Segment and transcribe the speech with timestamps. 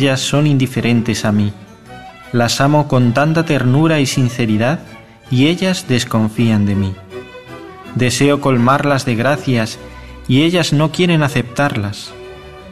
[0.00, 1.52] ellas son indiferentes a mí.
[2.32, 4.80] Las amo con tanta ternura y sinceridad
[5.30, 6.94] y ellas desconfían de mí.
[7.96, 9.78] Deseo colmarlas de gracias
[10.26, 12.14] y ellas no quieren aceptarlas.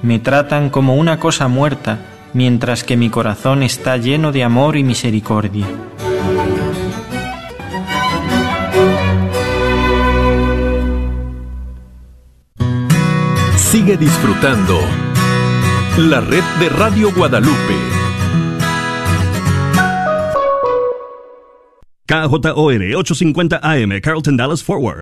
[0.01, 1.99] Me tratan como una cosa muerta,
[2.33, 5.67] mientras que mi corazón está lleno de amor y misericordia.
[13.55, 14.81] Sigue disfrutando
[15.99, 17.75] la red de Radio Guadalupe.
[22.07, 25.01] KJOR 850 AM, Carlton Dallas Forward.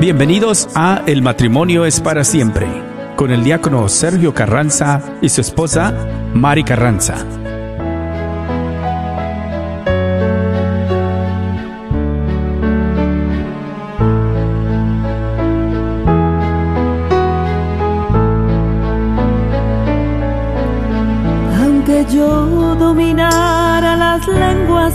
[0.00, 2.66] Bienvenidos a El matrimonio es para siempre,
[3.16, 7.41] con el diácono Sergio Carranza y su esposa Mari Carranza.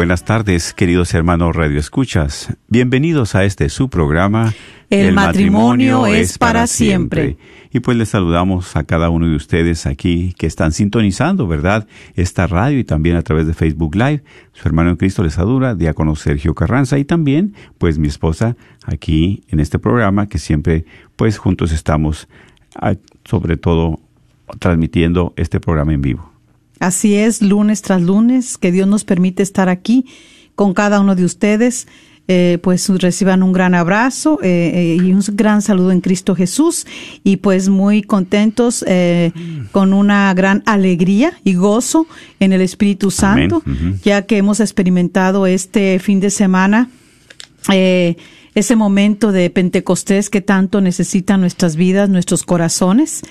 [0.00, 2.56] buenas tardes, queridos hermanos Radio Escuchas.
[2.68, 4.54] Bienvenidos a este su programa.
[4.88, 7.36] El matrimonio es para siempre.
[7.70, 11.86] Y pues les saludamos a cada uno de ustedes aquí que están sintonizando, ¿verdad?
[12.14, 14.24] Esta radio y también a través de Facebook Live.
[14.54, 18.56] Su hermano en Cristo les adora, diácono Sergio Carranza y también pues mi esposa
[18.86, 22.26] aquí en este programa que siempre pues juntos estamos
[22.74, 22.94] ah,
[23.26, 24.00] sobre todo
[24.60, 26.29] transmitiendo este programa en vivo.
[26.80, 30.06] Así es, lunes tras lunes, que Dios nos permite estar aquí
[30.56, 31.86] con cada uno de ustedes.
[32.32, 36.86] Eh, pues reciban un gran abrazo eh, eh, y un gran saludo en Cristo Jesús
[37.24, 39.32] y pues muy contentos eh,
[39.72, 42.06] con una gran alegría y gozo
[42.38, 43.64] en el Espíritu Santo,
[44.04, 46.88] ya que hemos experimentado este fin de semana
[47.72, 48.16] eh,
[48.54, 53.22] ese momento de Pentecostés que tanto necesitan nuestras vidas, nuestros corazones.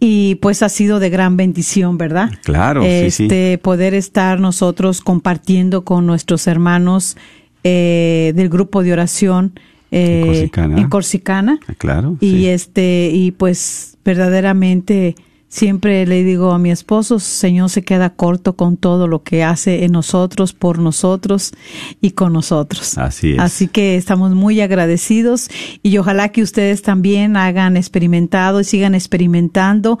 [0.00, 2.30] Y pues ha sido de gran bendición, ¿verdad?
[2.44, 3.24] Claro, sí, sí.
[3.24, 7.16] este, poder estar nosotros compartiendo con nuestros hermanos
[7.64, 9.58] eh, del grupo de oración
[9.90, 10.78] eh, En Corsicana.
[10.78, 11.60] en Corsicana.
[11.66, 12.16] Ah, Claro.
[12.20, 12.48] Y sí.
[12.48, 15.16] este, y pues verdaderamente
[15.48, 19.84] siempre le digo a mi esposo, Señor se queda corto con todo lo que hace
[19.84, 21.52] en nosotros, por nosotros
[22.00, 22.98] y con nosotros.
[22.98, 23.38] Así es.
[23.38, 25.48] Así que estamos muy agradecidos
[25.82, 29.98] y ojalá que ustedes también hagan experimentado y sigan experimentando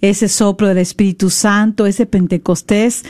[0.00, 3.04] ese soplo del Espíritu Santo, ese Pentecostés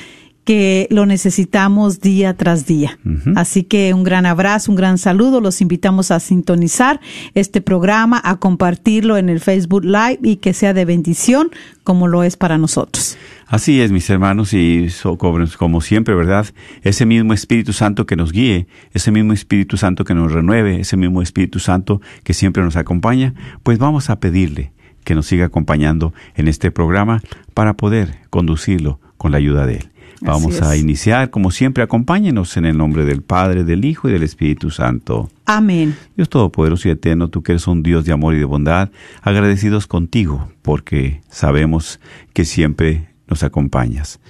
[0.50, 2.98] que lo necesitamos día tras día.
[3.36, 5.40] Así que un gran abrazo, un gran saludo.
[5.40, 6.98] Los invitamos a sintonizar
[7.34, 11.50] este programa, a compartirlo en el Facebook Live y que sea de bendición
[11.84, 13.16] como lo es para nosotros.
[13.46, 16.46] Así es, mis hermanos, y so- como como siempre, ¿verdad?
[16.82, 20.96] Ese mismo Espíritu Santo que nos guíe, ese mismo Espíritu Santo que nos renueve, ese
[20.96, 24.72] mismo Espíritu Santo que siempre nos acompaña, pues vamos a pedirle
[25.04, 27.22] que nos siga acompañando en este programa
[27.54, 29.90] para poder conducirlo con la ayuda de Él.
[30.20, 34.22] Vamos a iniciar, como siempre, acompáñenos en el nombre del Padre, del Hijo y del
[34.22, 35.30] Espíritu Santo.
[35.46, 35.96] Amén.
[36.16, 38.90] Dios Todopoderoso y Eterno, tú que eres un Dios de amor y de bondad,
[39.22, 42.00] agradecidos contigo, porque sabemos
[42.34, 44.20] que siempre nos acompañas.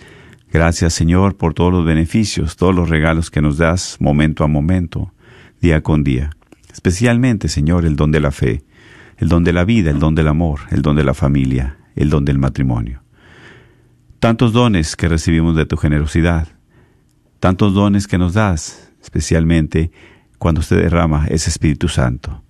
[0.53, 5.13] Gracias, Señor, por todos los beneficios, todos los regalos que nos das momento a momento,
[5.61, 6.31] día con día.
[6.73, 8.63] Especialmente, Señor, el don de la fe,
[9.19, 12.11] el don de la vida, el don del amor, el don de la familia, el
[12.11, 13.03] don del matrimonio.
[14.21, 16.47] Tantos dones que recibimos de tu generosidad,
[17.39, 19.93] tantos dones que nos das, especialmente
[20.37, 22.43] cuando usted derrama ese Espíritu Santo,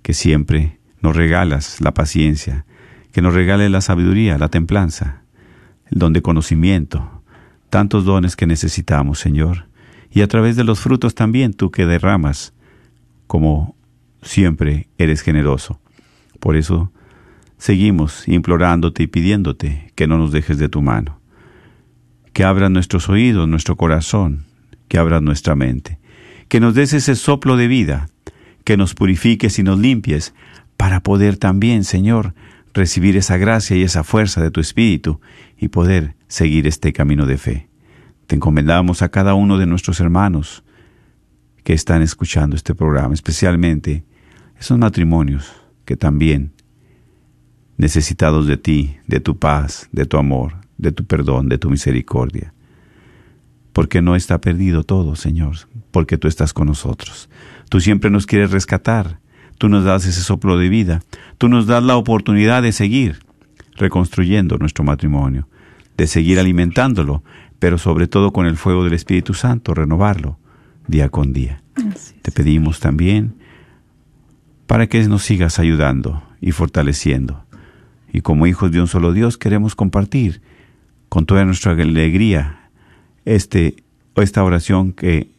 [0.00, 2.64] que siempre nos regalas la paciencia,
[3.12, 5.20] que nos regale la sabiduría, la templanza,
[5.90, 7.22] el don de conocimiento,
[7.68, 9.68] tantos dones que necesitamos, Señor,
[10.10, 12.54] y a través de los frutos también tú que derramas,
[13.26, 13.76] como
[14.22, 15.78] siempre eres generoso.
[16.40, 16.90] Por eso
[17.58, 21.20] seguimos implorándote y pidiéndote que no nos dejes de tu mano,
[22.32, 24.44] que abras nuestros oídos, nuestro corazón,
[24.88, 25.98] que abras nuestra mente,
[26.48, 28.08] que nos des ese soplo de vida,
[28.64, 30.34] que nos purifiques y nos limpies,
[30.76, 32.34] para poder también, Señor,
[32.74, 35.20] recibir esa gracia y esa fuerza de tu Espíritu
[35.56, 37.68] y poder seguir este camino de fe.
[38.26, 40.62] Te encomendamos a cada uno de nuestros hermanos
[41.64, 44.04] que están escuchando este programa, especialmente
[44.58, 45.50] esos matrimonios
[45.84, 46.52] que también
[47.76, 52.52] necesitados de ti, de tu paz, de tu amor, de tu perdón, de tu misericordia.
[53.72, 55.56] Porque no está perdido todo, Señor,
[55.90, 57.28] porque tú estás con nosotros.
[57.68, 59.20] Tú siempre nos quieres rescatar,
[59.58, 61.02] tú nos das ese soplo de vida,
[61.38, 63.24] tú nos das la oportunidad de seguir
[63.76, 65.48] reconstruyendo nuestro matrimonio,
[65.96, 67.22] de seguir alimentándolo,
[67.58, 70.38] pero sobre todo con el fuego del Espíritu Santo, renovarlo
[70.86, 71.62] día con día.
[72.22, 73.34] Te pedimos también
[74.66, 77.45] para que nos sigas ayudando y fortaleciendo.
[78.12, 80.40] Y como hijos de un solo Dios queremos compartir
[81.08, 82.70] con toda nuestra alegría
[83.24, 83.76] este,
[84.16, 85.30] esta oración que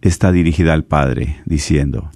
[0.00, 2.10] está dirigida al Padre, diciendo,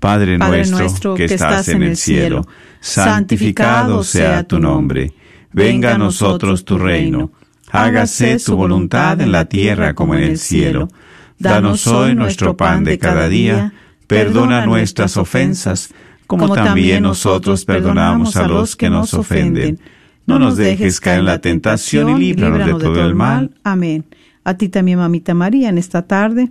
[0.00, 2.46] Padre, nuestro, que estás en el cielo,
[2.80, 5.12] santificado sea tu nombre,
[5.52, 7.32] venga a nosotros tu reino,
[7.70, 10.88] hágase tu voluntad en la tierra como en el cielo.
[11.38, 13.72] Danos hoy nuestro pan de cada día,
[14.06, 15.92] perdona nuestras ofensas,
[16.26, 19.78] como también nosotros perdonamos a los que nos ofenden.
[20.26, 23.52] No nos dejes caer en la tentación y líbranos de todo el mal.
[23.62, 24.04] Amén.
[24.44, 26.50] A ti también, mamita María, en esta tarde.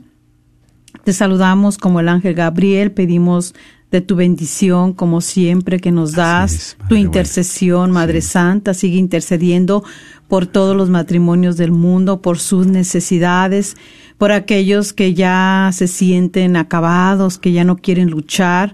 [1.03, 3.53] Te saludamos como el ángel Gabriel, pedimos
[3.91, 9.83] de tu bendición, como siempre, que nos das, es, tu intercesión, Madre Santa, sigue intercediendo
[10.27, 13.77] por todos los matrimonios del mundo, por sus necesidades,
[14.17, 18.73] por aquellos que ya se sienten acabados, que ya no quieren luchar,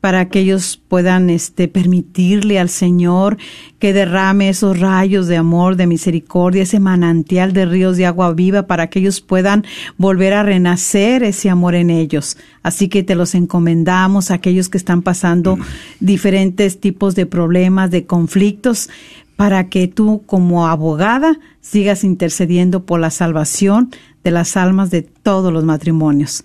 [0.00, 3.36] para que ellos puedan este permitirle al Señor
[3.78, 8.66] que derrame esos rayos de amor, de misericordia, ese manantial de ríos de agua viva
[8.66, 9.64] para que ellos puedan
[9.98, 12.36] volver a renacer ese amor en ellos.
[12.62, 15.58] Así que te los encomendamos a aquellos que están pasando
[16.00, 18.88] diferentes tipos de problemas, de conflictos,
[19.36, 23.90] para que tú como abogada sigas intercediendo por la salvación
[24.22, 26.44] de las almas de todos los matrimonios.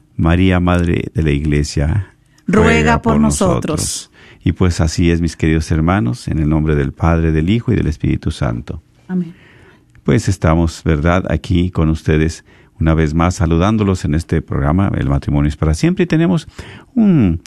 [0.21, 2.13] María, Madre de la Iglesia,
[2.45, 4.11] ruega por nosotros.
[4.43, 7.75] Y pues así es, mis queridos hermanos, en el nombre del Padre, del Hijo y
[7.75, 8.83] del Espíritu Santo.
[9.07, 9.33] Amén.
[10.03, 12.45] Pues estamos, ¿verdad?, aquí con ustedes
[12.79, 16.47] una vez más saludándolos en este programa, El matrimonio es para siempre, y tenemos
[16.93, 17.41] un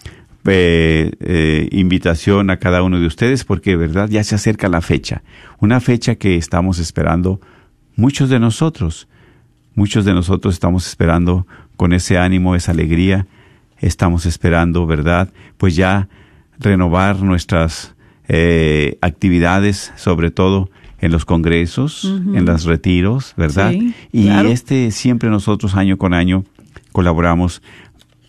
[0.45, 5.23] eh, eh, invitación a cada uno de ustedes porque, ¿verdad?, ya se acerca la fecha,
[5.61, 7.41] una fecha que estamos esperando
[7.95, 9.09] muchos de nosotros.
[9.77, 13.27] Muchos de nosotros estamos esperando con ese ánimo, esa alegría,
[13.79, 15.33] estamos esperando, ¿verdad?
[15.57, 16.09] Pues ya
[16.59, 17.95] renovar nuestras
[18.29, 23.73] eh, actividades, sobre todo en los congresos, en los retiros, ¿verdad?
[23.73, 24.49] Sí, y claro.
[24.49, 26.45] este siempre nosotros año con año
[26.93, 27.61] colaboramos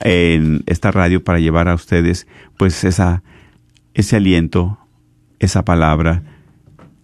[0.02, 3.24] en esta radio para llevar a ustedes pues esa
[3.94, 4.78] ese aliento,
[5.40, 6.22] esa palabra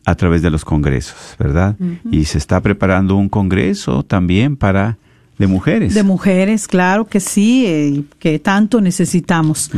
[0.06, 1.78] a través de los congresos, ¿verdad?
[2.12, 4.98] Y se está preparando un congreso también para
[5.38, 5.94] de mujeres.
[5.94, 9.72] De mujeres, claro que sí, eh, que tanto necesitamos.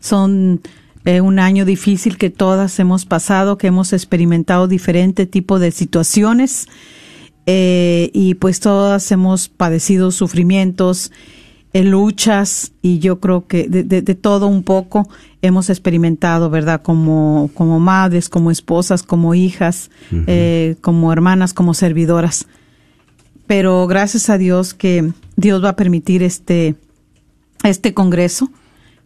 [0.00, 0.60] Son
[1.04, 6.66] eh, un año difícil que todas hemos pasado, que hemos experimentado diferente tipo de situaciones
[7.46, 11.12] eh, y pues todas hemos padecido sufrimientos,
[11.72, 15.08] eh, luchas y yo creo que de, de- de todo un poco
[15.42, 16.82] hemos experimentado, ¿verdad?
[16.82, 19.90] Como, como madres, como esposas, como hijas,
[20.80, 22.46] como hermanas, como servidoras.
[23.46, 26.74] Pero gracias a Dios que Dios va a permitir este,
[27.62, 28.50] este congreso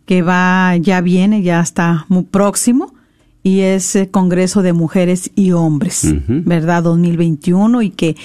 [0.06, 2.94] que va, ya viene, ya está muy próximo
[3.42, 6.42] y es el Congreso de Mujeres y Hombres, Ujú.
[6.44, 6.82] ¿verdad?
[6.82, 8.16] 2021 y que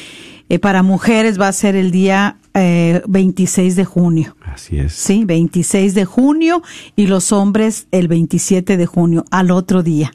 [0.50, 4.36] eh, para mujeres va a ser el día eh, 26 de junio.
[4.44, 4.94] Así es.
[4.94, 6.62] Sí, 26 de junio
[6.96, 10.12] y los hombres el 27 de junio, al otro día.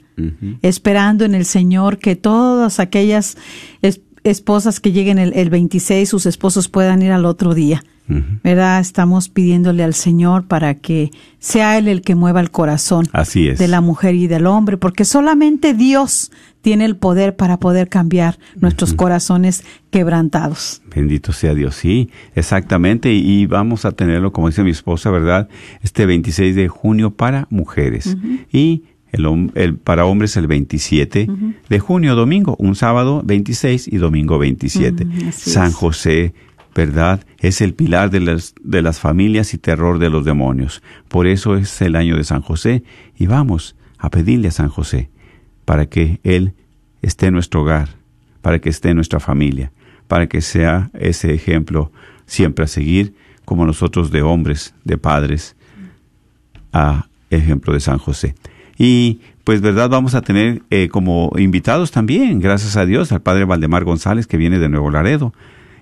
[0.60, 3.38] Esperando en el Señor que todas aquellas
[3.80, 7.82] es- esposas que lleguen el, el 26, sus esposos puedan ir al otro día.
[8.42, 8.80] ¿verdad?
[8.80, 13.58] Estamos pidiéndole al Señor para que sea Él el que mueva el corazón Así es.
[13.60, 18.38] de la mujer y del hombre, porque solamente Dios tiene el poder para poder cambiar
[18.56, 20.82] nuestros corazones quebrantados.
[20.92, 23.12] Bendito sea Dios, sí, exactamente.
[23.12, 25.48] Y, y vamos a tenerlo, como dice mi esposa, ¿verdad?
[25.82, 28.16] Este 26 de junio para mujeres.
[28.52, 31.28] Y el, para hombres el 27
[31.68, 35.04] de junio, domingo, un sábado 26 y domingo 27.
[35.04, 35.72] Ujú, así San.
[35.72, 36.34] José,
[36.74, 37.24] ¿verdad?
[37.38, 40.82] Es el pilar de las, de las familias y terror de los demonios.
[41.08, 42.84] Por eso es el año de San José.
[43.16, 45.10] Y vamos a pedirle a San José
[45.64, 46.54] para que Él
[47.02, 47.88] esté en nuestro hogar,
[48.42, 49.72] para que esté en nuestra familia,
[50.08, 51.92] para que sea ese ejemplo
[52.26, 53.14] siempre a seguir,
[53.44, 55.56] como nosotros de hombres, de padres,
[56.72, 58.34] a ejemplo de San José.
[58.82, 63.44] Y pues verdad vamos a tener eh, como invitados también, gracias a Dios, al padre
[63.44, 65.34] Valdemar González que viene de Nuevo Laredo.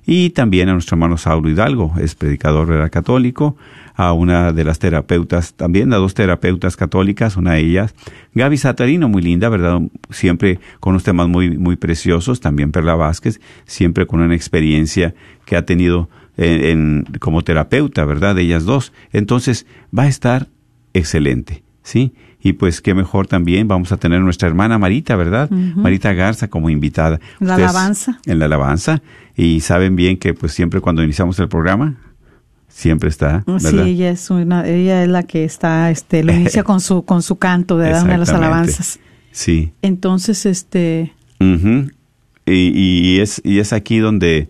[0.04, 3.56] Y también a nuestro hermano Saulo Hidalgo, es predicador católico,
[3.94, 7.94] a una de las terapeutas, también a dos terapeutas católicas, una de ellas,
[8.34, 9.80] Gaby Satarino, muy linda, ¿verdad?
[10.10, 15.14] Siempre con unos temas muy, muy preciosos, también Perla Vázquez, siempre con una experiencia
[15.44, 18.34] que ha tenido en, en- como terapeuta, ¿verdad?
[18.34, 18.92] De ellas dos.
[19.12, 20.48] Entonces, va a estar
[20.94, 22.12] excelente, ¿sí?
[22.40, 25.50] Y pues qué mejor también vamos a tener nuestra hermana Marita, ¿verdad?
[25.50, 27.18] Marita Garza como invitada.
[27.40, 28.20] La Ustedes- alabanza.
[28.26, 29.02] En la alabanza.
[29.36, 31.96] Y saben bien que pues siempre cuando iniciamos el programa,
[32.68, 36.80] siempre está, Sí, ella es una, ella es la que está, este, lo inicia con
[36.80, 38.04] su, con su canto, ¿verdad?
[38.04, 39.00] Una de las alabanzas.
[39.32, 39.72] Sí.
[39.82, 41.90] Entonces, este, Ujú.
[42.46, 42.52] y,
[43.16, 44.48] y es, y es aquí donde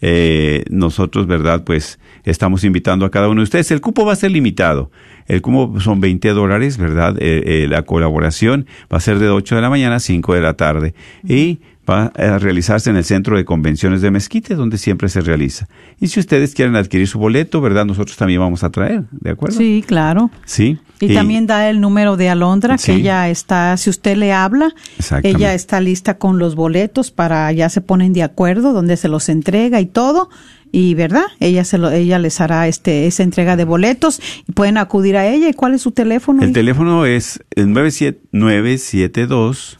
[0.00, 1.64] eh, nosotros, ¿verdad?
[1.64, 3.70] Pues estamos invitando a cada uno de ustedes.
[3.70, 4.90] El cupo va a ser limitado.
[5.26, 7.16] El cupo son 20 dólares, ¿verdad?
[7.18, 10.40] Eh, eh, la colaboración va a ser de 8 de la mañana a 5 de
[10.40, 10.94] la tarde.
[11.26, 15.68] Y va a realizarse en el Centro de Convenciones de Mezquite, donde siempre se realiza.
[16.00, 17.84] Y si ustedes quieren adquirir su boleto, ¿verdad?
[17.84, 19.56] Nosotros también vamos a traer, ¿de acuerdo?
[19.56, 20.30] Sí, claro.
[20.44, 20.78] Sí.
[21.00, 24.74] Y, también da el número de Alondra, que ella está, si usted le habla,
[25.22, 29.28] ella está lista con los boletos para, ya se ponen de acuerdo, donde se los
[29.28, 30.28] entrega y todo
[30.72, 34.76] y verdad ella se lo, ella les hará este esa entrega de boletos y pueden
[34.76, 36.54] acudir a ella y cuál es su teléfono el hija?
[36.54, 39.77] teléfono es 97972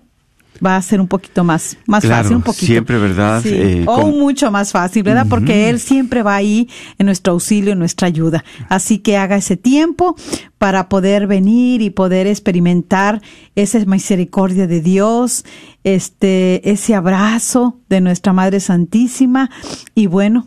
[0.65, 2.67] va a ser un poquito más, más Claro, fácil, un poquito.
[2.67, 3.43] siempre, ¿verdad?
[3.43, 3.49] Sí.
[3.53, 5.27] Eh, o con- mucho más fácil, ¿verdad?
[5.29, 8.45] Porque Él siempre va ahí en nuestro auxilio, en nuestra ayuda.
[8.69, 10.15] Así que haga ese tiempo
[10.59, 13.21] para poder venir y poder experimentar
[13.57, 15.45] esa misericordia de Dios,
[15.83, 19.51] este, ese abrazo de nuestra Madre Santísima
[19.97, 20.47] y bueno,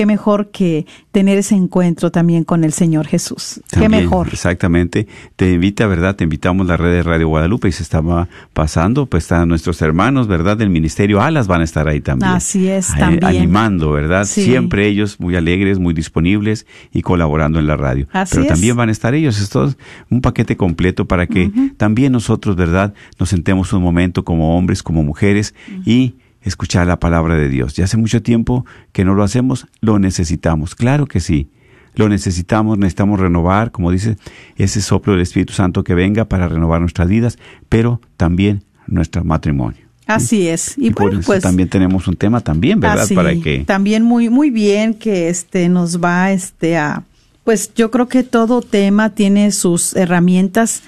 [0.00, 3.60] qué mejor que tener ese encuentro también con el Señor Jesús.
[3.70, 4.28] qué mejor.
[4.32, 5.06] Exactamente.
[5.36, 6.16] Te invita, ¿verdad?
[6.16, 10.26] Te invitamos la red de Radio Guadalupe y se estaba pasando, pues están nuestros hermanos,
[10.26, 10.56] ¿verdad?
[10.56, 12.30] Del Ministerio Alas van a estar ahí también.
[12.30, 13.24] Así es, Ahí, también.
[13.26, 14.24] Animando, ¿verdad?
[14.24, 14.42] Sí.
[14.44, 16.64] Siempre ellos muy alegres, muy disponibles
[16.94, 18.06] y colaborando en la radio.
[18.10, 18.48] Así Pero es.
[18.48, 19.38] también van a estar ellos.
[19.38, 19.76] Esto es
[20.08, 22.94] un paquete completo para que también nosotros, ¿verdad?
[23.18, 25.54] Nos sentemos un momento como hombres, como mujeres
[25.84, 27.74] y escuchar la palabra de Dios.
[27.74, 30.74] Ya hace mucho tiempo que no lo hacemos, lo necesitamos.
[30.74, 31.48] Claro que sí.
[31.94, 34.16] Lo necesitamos, necesitamos renovar, como dice,
[34.56, 37.36] ese soplo del Espíritu Santo que venga para renovar nuestras vidas,
[37.68, 39.90] pero también nuestro matrimonio.
[40.06, 40.76] Así es.
[40.76, 43.02] Y, Y, por bueno, eso pues también tenemos un tema también, ¿verdad?
[43.02, 47.04] Así, Para que también muy muy bien que este nos va este a
[47.44, 50.82] pues yo creo que todo tema tiene sus herramientas,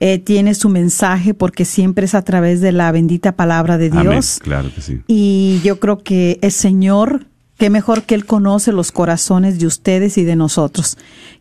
[0.00, 4.10] eh, tiene su mensaje porque siempre es a través de la bendita palabra de Amén.
[4.10, 4.38] Dios.
[4.42, 5.00] Claro que sí.
[5.06, 7.26] Y yo creo que el Señor,
[7.56, 10.98] qué mejor que Él conoce los corazones de ustedes y de nosotros.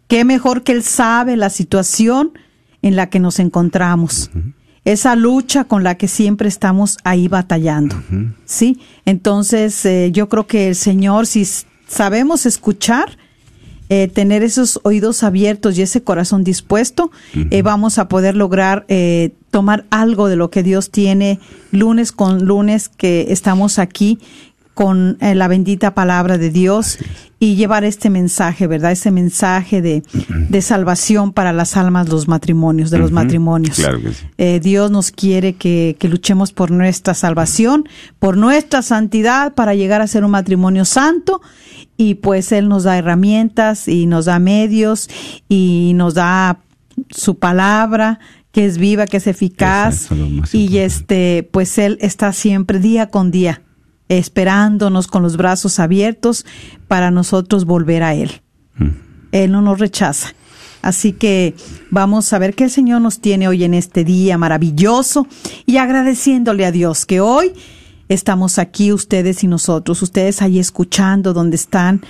[0.08, 2.32] Qué mejor que Él sabe la situación
[2.82, 4.32] en la que nos encontramos.
[4.86, 8.02] esa lucha con la que siempre estamos ahí batallando.
[8.46, 8.80] ¿Sí?
[9.06, 11.46] Entonces, eh, yo creo que el Señor, si
[11.88, 13.18] sabemos escuchar,
[13.90, 19.32] eh, tener esos oídos abiertos y ese corazón dispuesto, eh, vamos a poder lograr eh,
[19.52, 21.40] tomar algo de lo que Dios tiene
[21.72, 24.20] lunes con lunes que estamos aquí
[24.78, 27.00] con eh, la bendita palabra de Dios
[27.40, 28.92] y llevar este mensaje, ¿verdad?
[28.92, 33.78] Ese mensaje de, de salvación para las almas, los matrimonios, de los matrimonios.
[33.78, 34.28] claro que sí.
[34.38, 37.90] Eh, Dios nos quiere que, que luchemos por nuestra salvación,
[38.20, 41.42] por nuestra santidad, para llegar a ser un matrimonio santo.
[41.98, 45.10] Y pues Él nos da herramientas y nos da medios
[45.50, 46.60] y nos da
[47.10, 48.20] su palabra
[48.52, 50.10] que es viva, que es eficaz.
[50.54, 53.62] Y este, pues Él está siempre día con día
[54.10, 56.46] esperándonos con los brazos abiertos
[56.88, 58.42] para nosotros volver a Él.
[59.32, 60.34] Él no nos rechaza.
[60.82, 61.56] Así que
[61.90, 65.28] vamos a ver qué el Señor nos tiene hoy en este día maravilloso
[65.66, 67.54] y agradeciéndole a Dios que hoy
[68.10, 72.02] estamos aquí ustedes y nosotros, ustedes ahí escuchando donde están,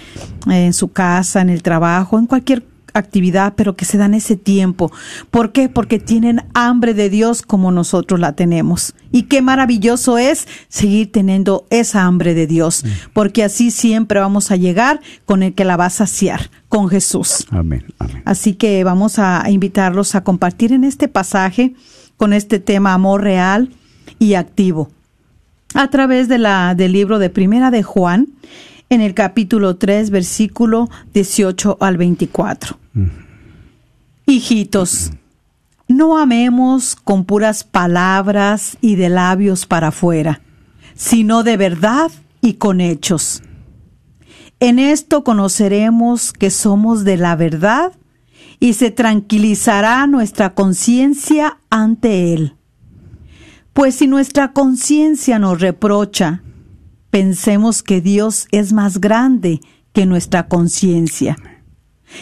[0.50, 2.64] eh, en su casa, en el trabajo, en cualquier
[2.98, 4.92] actividad, pero que se dan ese tiempo.
[5.32, 5.70] ¿Por qué?
[5.70, 8.94] Porque tienen hambre de Dios como nosotros la tenemos.
[9.12, 14.56] Y qué maravilloso es seguir teniendo esa hambre de Dios, porque así siempre vamos a
[14.56, 17.46] llegar con el que la va a saciar, con Jesús.
[17.52, 18.22] Amén, amén.
[18.26, 21.74] Así que vamos a invitarlos a compartir en este pasaje
[22.18, 23.70] con este tema amor real
[24.20, 24.90] y activo.
[25.74, 28.30] A través de la, del libro de Primera de Juan,
[28.90, 32.78] en el capítulo 3, versículo 18 al 24.
[34.26, 35.12] Hijitos,
[35.88, 40.42] no amemos con puras palabras y de labios para afuera,
[40.96, 43.42] sino de verdad y con hechos.
[44.60, 47.92] En esto conoceremos que somos de la verdad
[48.60, 52.56] y se tranquilizará nuestra conciencia ante Él.
[53.78, 56.42] Pues si nuestra conciencia nos reprocha,
[57.12, 59.62] pensemos que Dios es más grande
[59.94, 61.38] que nuestra conciencia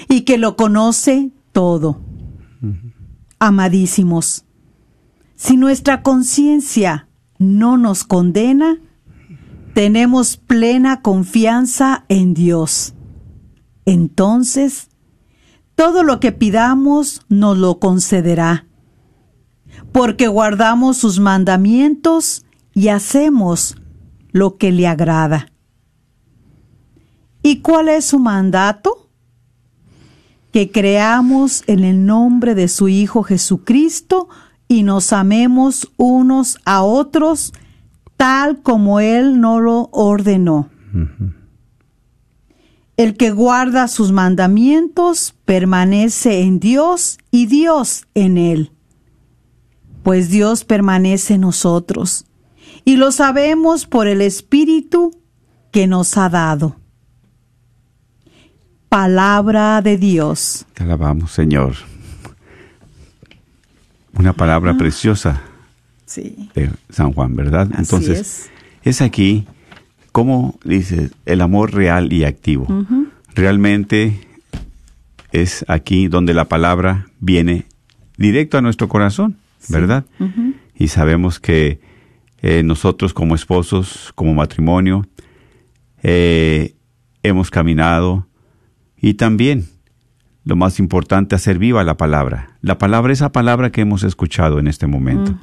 [0.10, 2.02] y que lo conoce todo.
[3.40, 4.44] Amadísimos,
[5.38, 7.08] si nuestra conciencia
[7.40, 8.82] no nos condena,
[9.74, 12.96] tenemos plena confianza en Dios.
[13.86, 14.90] Entonces,
[15.76, 18.68] todo lo que pidamos nos lo concederá,
[19.96, 23.78] porque guardamos sus mandamientos y hacemos
[24.34, 25.54] lo que le agrada.
[27.42, 29.10] ¿Y cuál es su mandato?
[30.52, 34.28] Que creamos en el nombre de su Hijo Jesucristo
[34.68, 37.54] y nos amemos unos a otros
[38.18, 40.70] tal como Él nos lo ordenó.
[42.98, 48.75] El que guarda sus mandamientos permanece en Dios y Dios en él.
[50.06, 52.26] Pues Dios permanece en nosotros
[52.86, 55.20] y lo sabemos por el Espíritu
[55.72, 56.76] que nos ha dado.
[58.88, 60.68] Palabra de Dios.
[60.76, 61.74] Te alabamos, Señor.
[64.14, 65.42] Una palabra preciosa
[66.06, 66.52] Sí.
[66.54, 67.68] de San Juan, ¿verdad?
[67.72, 68.50] Así Entonces, es.
[68.84, 69.48] es aquí,
[70.12, 72.68] como dices, el amor real y activo.
[73.34, 74.20] Realmente
[75.32, 77.66] es aquí donde la palabra viene
[78.20, 79.38] directo a nuestro corazón,
[79.70, 80.06] ¿verdad?
[80.76, 81.80] Y sabemos que
[82.42, 85.06] eh, nosotros como esposos, como matrimonio,
[86.04, 86.76] eh,
[87.24, 88.28] hemos caminado
[88.98, 89.66] y también
[90.46, 92.52] lo más importante, hacer viva la palabra.
[92.62, 95.36] La palabra, esa palabra que hemos escuchado en este momento.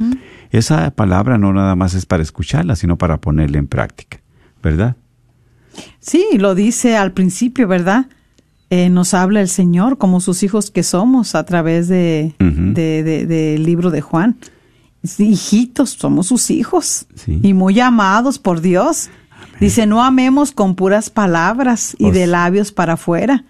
[0.51, 4.21] Esa palabra no nada más es para escucharla, sino para ponerla en práctica,
[4.63, 4.97] ¿verdad?
[5.99, 8.07] Sí, lo dice al principio, ¿verdad?
[8.75, 12.73] Eh, nos habla el Señor como sus hijos que somos a través de, Ujú.
[12.73, 14.39] de- de- del libro de Juan.
[15.19, 17.39] Hijitos, somos sus hijos Sí.
[17.43, 19.11] y muy amados por Dios.
[19.61, 23.45] Dice, no amemos con puras palabras y Pues- de labios para afuera.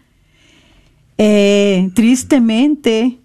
[1.19, 3.21] Eh, tristemente,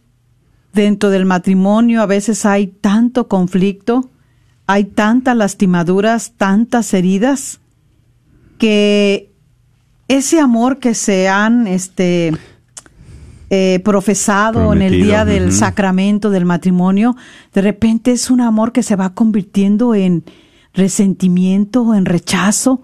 [0.73, 4.11] dentro del matrimonio a veces hay tanto conflicto,
[4.67, 7.59] hay tantas lastimaduras, tantas heridas,
[8.59, 9.26] que
[10.07, 12.31] ese amor que se han este,
[13.49, 17.15] eh, profesado en el día del sacramento del matrimonio,
[17.53, 20.23] de repente es un amor que se va convirtiendo en
[20.73, 22.81] resentimiento, en rechazo,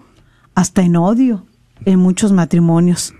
[0.54, 1.46] hasta en odio
[1.84, 3.14] en muchos matrimonios.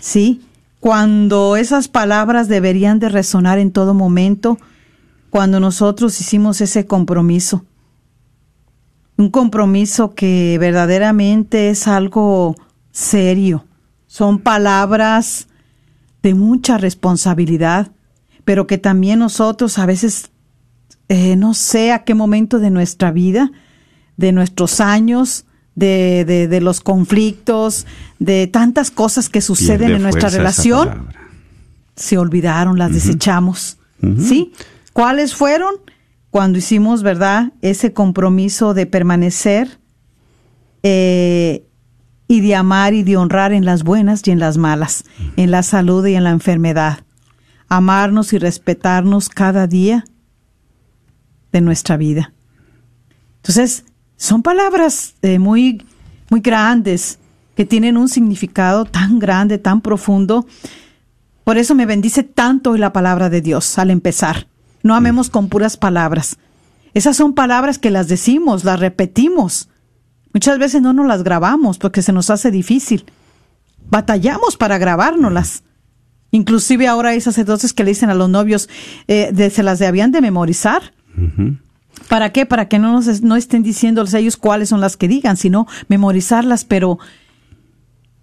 [0.00, 0.42] Sí,
[0.80, 4.58] cuando esas palabras deberían de resonar en todo momento,
[5.30, 7.64] cuando nosotros hicimos ese compromiso.
[9.16, 12.54] Un compromiso que verdaderamente es algo
[12.96, 13.66] serio.
[14.06, 15.48] Son palabras
[16.22, 17.92] de mucha responsabilidad,
[18.44, 20.30] pero que también nosotros a veces
[21.08, 23.52] eh, no sé a qué momento de nuestra vida,
[24.16, 27.86] de nuestros años, de, de, de los conflictos,
[28.18, 31.10] de tantas cosas que suceden Pierde en nuestra relación,
[31.96, 33.76] se olvidaron, las desechamos.
[34.18, 34.52] ¿Sí?
[34.94, 35.74] ¿Cuáles fueron?
[36.30, 37.52] Cuando hicimos, ¿verdad?
[37.60, 39.80] Ese compromiso de permanecer
[40.82, 41.66] eh,
[42.28, 45.04] y de amar y de honrar en las buenas y en las malas,
[45.36, 47.00] en la salud y en la enfermedad.
[47.68, 50.04] Amarnos y respetarnos cada día
[51.52, 52.32] de nuestra vida.
[53.36, 53.84] Entonces,
[54.16, 55.84] son palabras eh, muy,
[56.30, 57.18] muy grandes
[57.54, 60.46] que tienen un significado tan grande, tan profundo.
[61.44, 64.48] Por eso me bendice tanto la palabra de Dios al empezar.
[64.82, 66.36] No amemos con puras palabras.
[66.92, 69.68] Esas son palabras que las decimos, las repetimos.
[70.36, 73.06] Muchas veces no nos las grabamos porque se nos hace difícil.
[73.88, 75.62] Batallamos para grabárnoslas.
[76.30, 78.68] Inclusive ahora hay sacerdotes que le dicen a los novios,
[79.08, 80.92] eh, de, se las habían de memorizar.
[82.10, 82.44] ¿Para qué?
[82.44, 85.66] Para que no nos no estén diciéndoles a ellos cuáles son las que digan, sino
[85.88, 86.98] memorizarlas, pero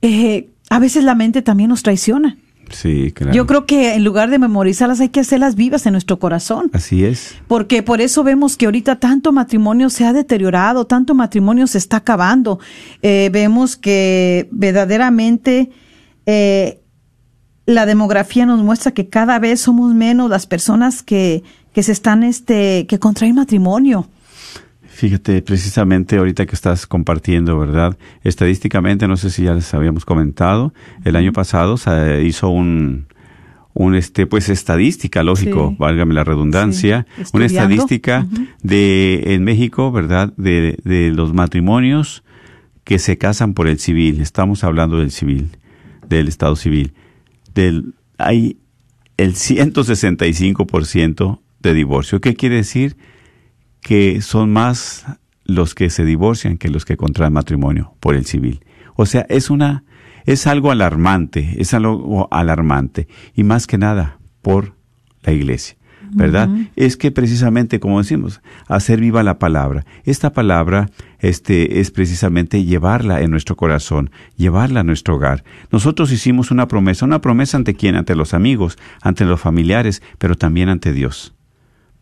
[0.04, 2.38] eh, a veces la mente también nos traiciona.
[2.70, 3.34] Sí, claro.
[3.34, 6.70] Yo creo que en lugar de memorizarlas hay que hacerlas vivas en nuestro corazón.
[6.74, 7.36] Así es.
[7.48, 11.98] Porque por eso vemos que ahorita tanto matrimonio se ha deteriorado, tanto matrimonio se está
[11.98, 12.60] acabando.
[13.02, 15.70] Eh, vemos que verdaderamente
[16.26, 16.82] eh,
[17.66, 22.24] la demografía nos muestra que cada vez somos menos las personas que, que se están,
[22.24, 24.10] este, que contraen matrimonio.
[25.04, 27.98] Fíjate, precisamente ahorita que estás compartiendo, ¿verdad?
[28.24, 33.08] Estadísticamente, no sé si ya les habíamos comentado, el año pasado se hizo un,
[33.74, 35.76] un este, pues estadística, lógico, Sí.
[35.78, 38.26] válgame la redundancia, Sí, una estadística
[38.62, 40.32] de, en México, ¿verdad?
[40.38, 42.24] De, de los matrimonios
[42.86, 44.22] que se casan por el civil.
[44.22, 45.50] Estamos hablando del civil,
[46.08, 46.94] del Estado civil.
[47.54, 48.56] Del, hay
[49.18, 52.22] el 165% de divorcio.
[52.22, 52.96] ¿Qué quiere decir?
[53.84, 55.06] Que son más
[55.46, 58.66] los que se divorcian que los que contraen matrimonio por el civil.
[58.96, 59.84] O sea, es una
[60.26, 64.78] es algo alarmante, es algo alarmante y más que nada por
[65.22, 65.76] la iglesia,
[66.14, 66.50] ¿verdad?
[66.78, 69.86] Es que precisamente como decimos, hacer viva la palabra.
[70.06, 75.44] Esta palabra este es precisamente llevarla en nuestro corazón, llevarla a nuestro hogar.
[75.72, 77.96] Nosotros hicimos una promesa, una promesa ante quién?
[77.96, 81.34] Ante los amigos, ante los familiares, pero también ante Dios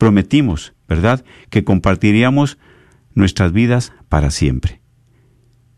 [0.02, 2.58] prometimos, ¿verdad?, que compartiríamos
[3.16, 4.82] nuestras vidas para siempre.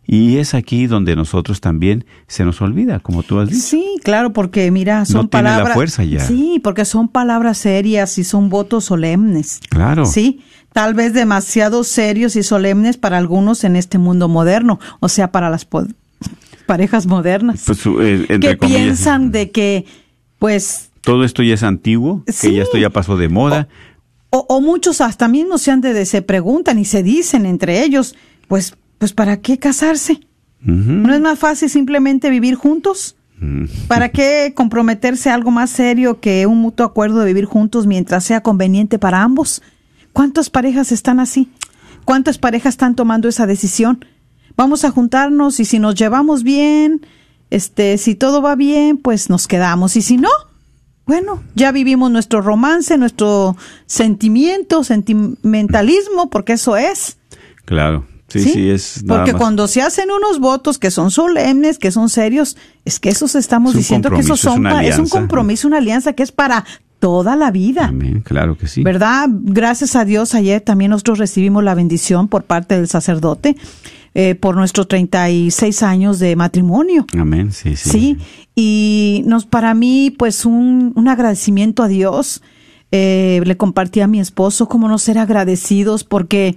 [0.06, 3.62] Y es aquí donde nosotros también se nos olvida, como tú has dicho.
[3.62, 5.76] Sí, claro, porque mira, son No tiene la palabras.
[5.76, 6.20] fuerza ya.
[6.20, 9.62] Sí, porque son palabras serias y son votos solemnes.
[9.70, 10.06] Claro.
[10.06, 10.42] Sí,
[10.74, 15.50] tal vez demasiado serios y solemnes para algunos en este mundo moderno, o sea, para
[15.50, 15.66] las
[16.66, 19.86] parejas modernas Pues, eh, que comillas, piensan de que,
[20.40, 22.50] pues, todo esto ya es antiguo, Sí.
[22.50, 23.68] que ya esto ya pasó de moda.
[23.70, 23.93] o,
[24.36, 28.16] o muchos hasta mismos se han de, se preguntan y se dicen entre ellos,
[28.48, 30.22] pues, pues, ¿para qué casarse?
[30.60, 33.18] ¿No es más fácil simplemente vivir juntos?
[33.40, 33.66] Mm.
[33.88, 38.24] ¿Para qué comprometerse a algo más serio que un mutuo acuerdo de vivir juntos mientras
[38.24, 39.62] sea conveniente para ambos?
[40.14, 41.52] ¿Cuántas parejas están así?
[42.06, 44.06] ¿Cuántas parejas están tomando esa decisión?
[44.56, 47.06] Vamos a juntarnos y si nos llevamos bien,
[47.50, 50.30] este, si todo va bien, pues nos quedamos y si no,
[51.06, 57.18] bueno, ya vivimos nuestro romance, nuestro sentimiento, sentimentalismo, porque eso es.
[57.66, 59.42] Claro, sí, sí, es nada Porque más.
[59.42, 63.72] cuando se hacen unos votos que son solemnes, que son serios, es que esos estamos
[63.74, 66.66] Es diciendo que esos es son pa- es un compromiso, una alianza que es para
[67.00, 67.86] toda la vida.
[67.88, 68.82] Amén, claro que sí.
[68.82, 69.28] ¿Verdad?
[69.30, 73.58] Gracias a Dios, ayer también nosotros recibimos la bendición por parte del sacerdote
[74.16, 77.06] eh, por nuestros 36 años de matrimonio.
[77.18, 77.90] Amén, sí, sí.
[77.90, 78.18] Sí,
[78.56, 82.42] y nos para mí, pues un, un agradecimiento a Dios.
[82.96, 86.56] Eh, le compartí a mi esposo cómo no ser agradecidos porque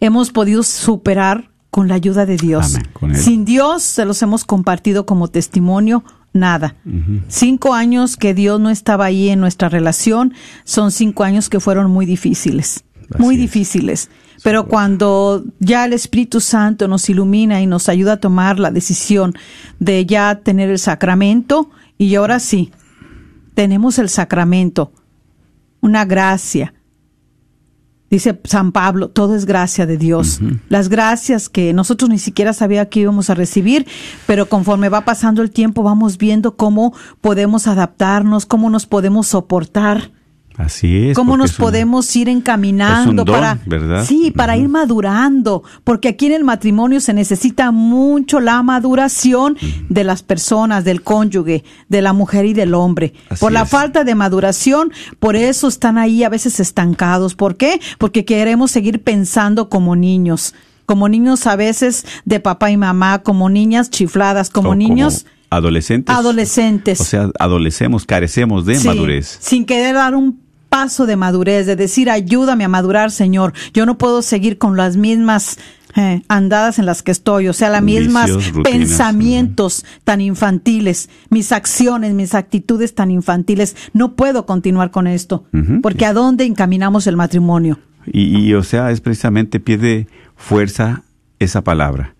[0.00, 2.76] hemos podido superar con la ayuda de Dios.
[3.02, 3.16] Amén.
[3.16, 6.76] Sin Dios se los hemos compartido como testimonio, nada.
[7.28, 11.90] Cinco años que Dios no estaba ahí en nuestra relación son cinco años que fueron
[11.90, 13.40] muy difíciles, Así muy es.
[13.40, 14.10] difíciles.
[14.42, 19.34] Pero cuando ya el Espíritu Santo nos ilumina y nos ayuda a tomar la decisión
[19.78, 22.70] de ya tener el sacramento, y ahora sí,
[23.54, 24.92] tenemos el sacramento,
[25.80, 26.74] una gracia.
[28.10, 30.40] Dice San Pablo, todo es gracia de Dios.
[30.70, 33.86] Las gracias que nosotros ni siquiera sabía que íbamos a recibir,
[34.26, 40.10] pero conforme va pasando el tiempo vamos viendo cómo podemos adaptarnos, cómo nos podemos soportar.
[40.58, 41.16] Así es.
[41.16, 44.04] cómo nos un- podemos ir encaminando don, para ¿verdad?
[44.04, 49.56] sí para ir madurando porque aquí en el matrimonio se necesita mucho la maduración
[49.88, 53.68] de las personas del cónyuge de la mujer y del hombre Así por la es.
[53.70, 57.80] falta de maduración por eso están ahí a veces estancados ¿por qué?
[57.98, 60.54] porque queremos seguir pensando como niños
[60.86, 66.14] como niños a veces de papá y mamá como niñas chifladas como o niños adolescentes.
[66.14, 69.38] adolescentes O sea, adolecemos, carecemos de Sí, madurez.
[69.40, 73.52] Sin querer dar un paso de madurez, de decir, ayúdame a madurar, Señor.
[73.72, 75.58] Yo no puedo seguir con las mismas
[75.96, 81.08] eh, andadas en las que estoy, o sea, las mismas Vicios, rutinas, pensamientos tan infantiles,
[81.30, 83.74] mis acciones, mis actitudes tan infantiles.
[83.94, 85.44] No puedo continuar con esto,
[85.82, 87.78] porque ¿a dónde encaminamos el matrimonio?
[88.06, 91.02] Y, y, o sea, es precisamente pierde fuerza
[91.38, 92.14] esa palabra,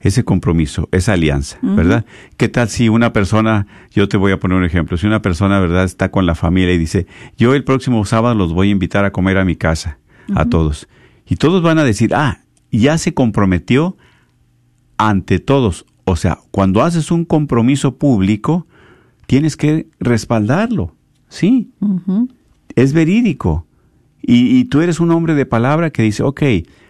[0.00, 2.04] ese compromiso, esa alianza, ¿verdad?
[2.36, 5.58] ¿Qué tal si una persona, yo te voy a poner un ejemplo, si una persona,
[5.58, 7.06] ¿verdad?, está con la familia y dice,
[7.36, 9.98] yo el próximo sábado los voy a invitar a comer a mi casa,
[10.34, 10.88] a todos.
[11.26, 13.96] Y todos van a decir, ah, ya se comprometió
[14.98, 15.86] ante todos.
[16.04, 18.66] O sea, cuando haces un compromiso público,
[19.26, 20.94] tienes que respaldarlo,
[21.28, 21.70] ¿sí?
[22.76, 23.66] es verídico.
[24.26, 26.42] Y, y tú eres un hombre de palabra que dice, ok,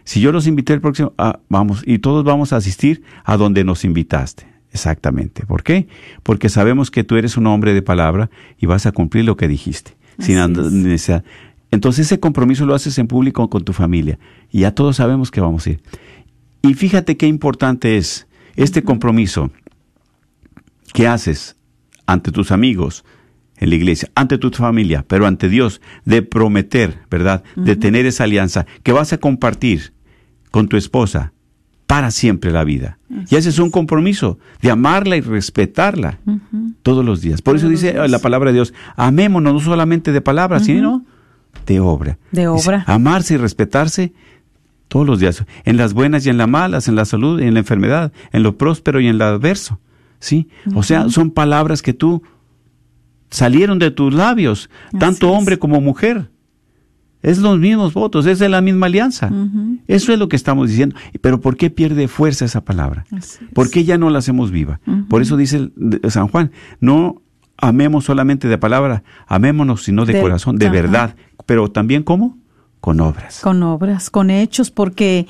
[0.04, 3.62] si yo los invité el próximo, ah, vamos, y todos vamos a asistir a donde
[3.62, 4.46] nos invitaste.
[4.72, 5.44] Exactamente.
[5.46, 5.88] ¿Por qué?
[6.22, 9.48] Porque sabemos que tú eres un hombre de palabra y vas a cumplir lo que
[9.48, 9.96] dijiste.
[10.18, 11.24] Así necesidad.
[11.70, 14.18] Entonces ese compromiso lo haces en público con tu familia
[14.50, 15.82] y ya todos sabemos que vamos a ir.
[16.62, 19.50] Y fíjate qué importante es este compromiso
[20.92, 21.56] que haces
[22.06, 23.04] ante tus amigos
[23.58, 27.42] en la iglesia, ante tu familia, pero ante Dios, de prometer, ¿verdad?
[27.56, 29.92] De tener esa alianza que vas a compartir
[30.50, 31.32] con tu esposa
[31.86, 32.98] para siempre la vida.
[33.30, 36.18] y ese es un compromiso de amarla y respetarla
[36.82, 37.42] todos los días.
[37.42, 41.04] Por eso dice la palabra de Dios, amémonos no solamente de palabras, sino
[41.66, 42.18] de obra.
[42.32, 42.84] De Dice, obra.
[42.86, 44.12] amarse y respetarse
[44.88, 47.54] todos los días, en las buenas y en las malas, en la salud y en
[47.54, 49.80] la enfermedad, en lo próspero y en lo adverso.
[50.18, 50.48] ¿Sí?
[50.74, 52.22] O sea, son palabras que tú
[53.30, 55.38] salieron de tus labios, tanto es.
[55.38, 56.30] hombre como mujer.
[57.22, 59.30] Es los mismos votos, es de la misma alianza.
[59.88, 60.94] Eso es lo que estamos diciendo.
[61.20, 63.04] Pero ¿por qué pierde fuerza esa palabra?
[63.16, 63.40] Es.
[63.52, 64.80] ¿Por qué ya no la hacemos viva?
[65.08, 65.70] Por eso dice
[66.08, 67.20] San Juan, no
[67.56, 71.16] amemos solamente de palabra, amémonos sino de, De- corazón, de verdad.
[71.46, 72.38] Pero también ¿cómo?
[72.80, 73.40] Con obras.
[73.42, 75.26] Con obras, con hechos, porque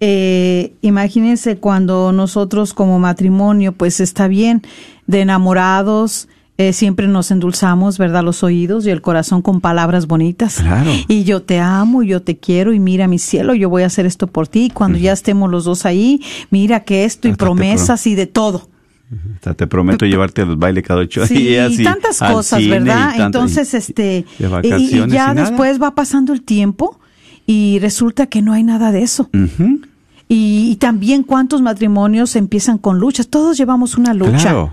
[0.00, 4.62] eh, imagínense cuando nosotros como matrimonio, pues está bien,
[5.06, 8.24] de enamorados, eh, siempre nos endulzamos, ¿verdad?
[8.24, 10.56] Los oídos y el corazón con palabras bonitas.
[10.56, 10.90] Claro.
[11.08, 13.86] Y yo te amo, y yo te quiero, y mira mi cielo, yo voy a
[13.86, 14.64] hacer esto por ti.
[14.66, 18.06] Y cuando ya estemos los dos ahí, mira que esto y Hasta te pro- promesas
[18.06, 18.68] y de todo.
[19.12, 21.72] O sea, te prometo llevarte al baile cada ocho Sí, días.
[21.78, 23.20] y tantas cosas, cine, ¿verdad?
[23.20, 24.24] Entonces, y- este,
[24.64, 26.98] y ya después va pasando el tiempo
[27.46, 29.28] y resulta que no hay nada de eso.
[30.28, 33.28] Y, y también cuántos matrimonios empiezan con luchas.
[33.28, 34.38] Todos llevamos una lucha.
[34.38, 34.72] Claro.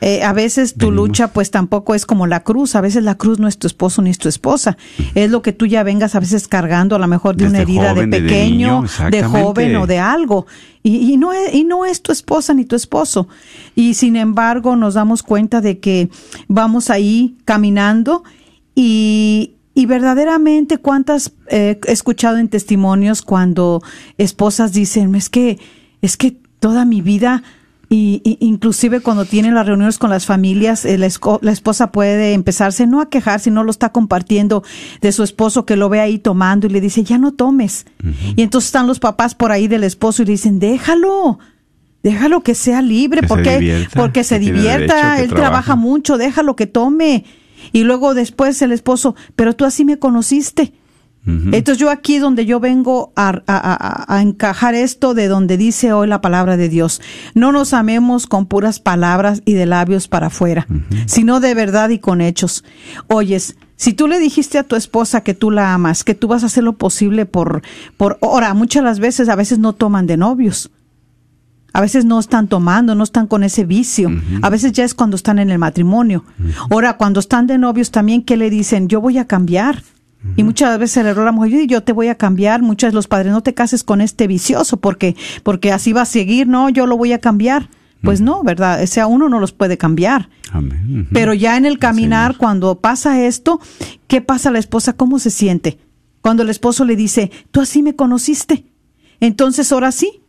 [0.00, 1.08] Eh, a veces tu Venimos.
[1.08, 2.74] lucha pues tampoco es como la cruz.
[2.74, 4.76] A veces la cruz no es tu esposo ni es tu esposa.
[5.14, 7.90] Es lo que tú ya vengas a veces cargando a lo mejor de una herida
[7.90, 10.46] joven, de de pequeño, niño, de joven o de algo.
[10.82, 13.28] Y, y no es, y no es tu esposa ni tu esposo.
[13.74, 16.08] Y sin embargo nos damos cuenta de que
[16.48, 18.24] vamos ahí caminando
[18.74, 23.82] y, y verdaderamente cuántas eh, he escuchado en testimonios cuando
[24.18, 25.58] esposas dicen, es que,
[26.00, 27.42] es que toda mi vida,
[27.92, 31.90] y, y- inclusive cuando tienen las reuniones con las familias, eh, la, esco- la esposa
[31.90, 34.62] puede empezarse no a quejar, sino lo está compartiendo
[35.00, 37.86] de su esposo que lo ve ahí tomando y le dice, ya no tomes.
[38.36, 41.38] Y entonces están los papás por ahí del esposo y le dicen, déjalo.
[42.02, 45.76] Déjalo que sea libre, Que se porque, divierta, porque se divierta, derecho, él trabaja trabaja.
[45.76, 47.24] mucho, déjalo que tome.
[47.72, 50.72] Y luego después el esposo, pero tú así me conociste.
[51.26, 55.92] Entonces yo aquí donde yo vengo a, a- a- a encajar esto de donde dice
[55.92, 57.00] hoy la palabra de Dios.
[57.34, 60.66] No nos amemos con puras palabras y de labios para afuera,
[61.06, 62.64] sino de verdad y con hechos.
[63.08, 66.42] Oyes, si tú le dijiste a tu esposa que tú la amas, que tú vas
[66.42, 67.62] a hacer lo posible por,
[67.98, 70.70] por, ahora, muchas las veces, a veces no toman de novios.
[71.72, 74.10] A veces no están tomando, no están con ese vicio.
[74.42, 76.24] A veces ya es cuando están en el matrimonio.
[76.70, 78.88] Ahora, cuando están de novios también, ¿qué le dicen?
[78.88, 79.82] Yo voy a cambiar.
[80.36, 82.62] Y muchas veces le error la mujer, yo te voy a cambiar.
[82.62, 86.06] Muchas de los padres, no te cases con este vicioso porque, porque así va a
[86.06, 86.46] seguir.
[86.46, 87.68] No, yo lo voy a cambiar.
[88.02, 88.82] Pues no, ¿verdad?
[88.82, 90.30] O sea, uno no los puede cambiar.
[90.52, 91.08] Amén.
[91.12, 92.38] Pero ya en el caminar, Señor.
[92.38, 93.60] cuando pasa esto,
[94.06, 94.94] ¿qué pasa la esposa?
[94.94, 95.78] ¿Cómo se siente?
[96.22, 98.64] Cuando el esposo le dice, tú así me conociste.
[99.20, 100.22] Entonces, ahora sí,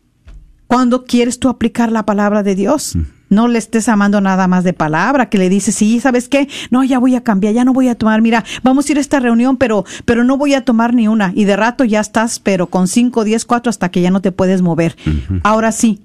[0.68, 2.98] ¿cuándo quieres tú aplicar la palabra de Dios?
[3.32, 6.48] No le estés amando nada más de palabra, que le dices, sí, ¿sabes qué?
[6.70, 9.02] No, ya voy a cambiar, ya no voy a tomar, mira, vamos a ir a
[9.02, 11.32] esta reunión, pero, pero no voy a tomar ni una.
[11.34, 14.32] Y de rato ya estás, pero con cinco, diez, cuatro, hasta que ya no te
[14.32, 14.96] puedes mover.
[15.42, 16.02] Ahora sí,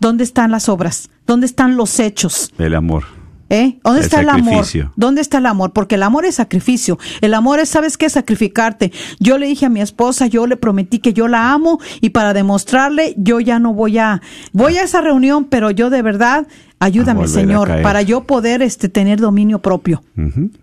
[0.00, 1.10] ¿dónde están las obras?
[1.26, 2.52] ¿Dónde están los hechos?
[2.58, 3.04] El amor.
[3.52, 3.80] ¿Eh?
[3.82, 4.64] ¿Dónde El está el amor?
[4.94, 5.72] ¿Dónde está el amor?
[5.72, 7.00] Porque el amor es sacrificio.
[7.20, 8.08] El amor es, ¿sabes qué?
[8.08, 8.92] Sacrificarte.
[9.18, 12.32] Yo le dije a mi esposa, yo le prometí que yo la amo y para
[12.32, 16.46] demostrarle, yo ya no voy a, voy a esa reunión, pero yo de verdad,
[16.80, 20.02] ayúdame, Señor, para yo poder este, tener dominio propio.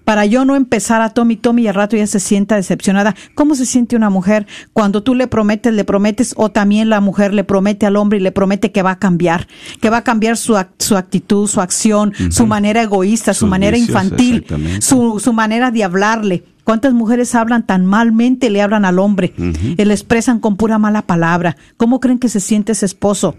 [0.03, 3.15] Para yo no empezar a Tommy Tommy y al rato ya se sienta decepcionada.
[3.35, 7.33] ¿Cómo se siente una mujer cuando tú le prometes, le prometes, o también la mujer
[7.33, 9.47] le promete al hombre y le promete que va a cambiar,
[9.79, 13.89] que va a cambiar su, su actitud, su acción, su manera egoísta, su manera vicios,
[13.89, 14.45] infantil,
[14.81, 16.43] su manera de hablarle?
[16.67, 19.33] ¿Cuántas mujeres hablan tan malmente, le hablan al hombre?
[19.37, 21.55] Y le expresan con pura mala palabra.
[21.77, 23.35] ¿Cómo creen que se siente ese esposo?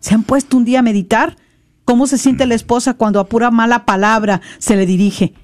[0.00, 1.36] ¿Se han puesto un día a meditar?
[1.84, 5.34] ¿Cómo se siente la esposa cuando a pura mala palabra se le dirige?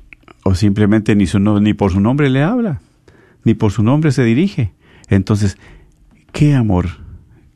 [0.45, 2.81] O simplemente ni, su, no- ni por su nombre le habla,
[3.45, 4.73] ni por su nombre se dirige.
[5.09, 5.57] Entonces,
[6.33, 6.87] qué amor,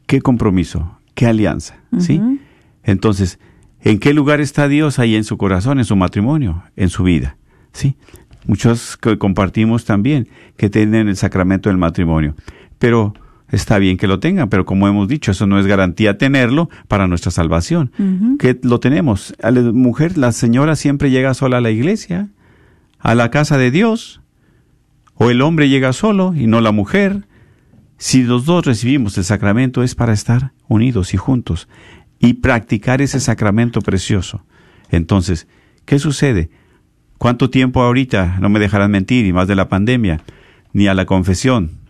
[0.07, 2.21] qué compromiso, qué alianza, ¿sí?
[2.83, 3.39] Entonces,
[3.83, 7.37] ¿en qué lugar está Dios ahí en su corazón, en su matrimonio, en su vida?
[7.73, 7.97] ¿Sí?
[8.47, 12.35] Muchos que compartimos también que tienen el sacramento del matrimonio,
[12.79, 13.15] pero
[13.53, 17.07] está bien que lo tengan, pero como hemos dicho, eso no es garantía tenerlo para
[17.07, 17.93] nuestra salvación.
[18.39, 19.35] Que lo tenemos.
[19.43, 22.31] A la mujer, la señora siempre llega sola a la iglesia,
[22.99, 24.23] a la casa de Dios,
[25.15, 27.27] o el hombre llega solo y no la mujer.
[27.99, 31.69] Si los dos recibimos el sacramento es para estar unidos y juntos
[32.19, 34.45] y practicar ese sacramento precioso.
[34.91, 35.47] Entonces,
[35.85, 36.51] ¿qué sucede?
[37.19, 40.23] ¿Cuánto tiempo ahorita, no me dejarán mentir, y más de la pandemia,
[40.73, 41.82] ni a la confesión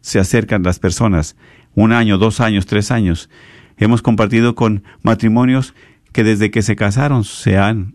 [0.00, 1.36] se acercan las personas?
[1.74, 3.30] Un año, dos años, tres años.
[3.76, 5.74] Hemos compartido con matrimonios
[6.12, 7.94] que desde que se casaron se han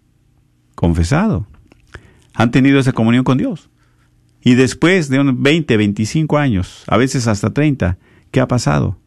[0.75, 1.47] confesado,
[2.33, 3.69] han tenido esa comunión con Dios.
[4.41, 7.97] Y después de unos 20, 25 años, a veces hasta 30,
[8.31, 8.99] ¿qué ha pasado?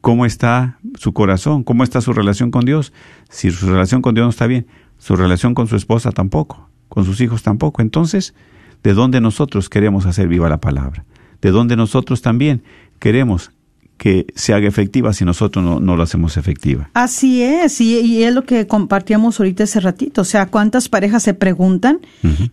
[0.00, 1.62] ¿Cómo está su corazón?
[1.64, 2.92] ¿Cómo está su relación con Dios?
[3.28, 4.66] Si su relación con Dios no está bien,
[4.98, 7.82] su relación con su esposa tampoco, con sus hijos tampoco.
[7.82, 8.34] Entonces,
[8.82, 11.04] ¿de dónde nosotros queremos hacer viva la palabra?
[11.42, 12.62] ¿De dónde nosotros también
[12.98, 13.50] queremos
[13.98, 16.90] que se haga efectiva si nosotros no, no lo hacemos efectiva?
[16.94, 20.22] Así es, y, y es lo que compartíamos ahorita ese ratito.
[20.22, 22.00] O sea, ¿cuántas parejas se preguntan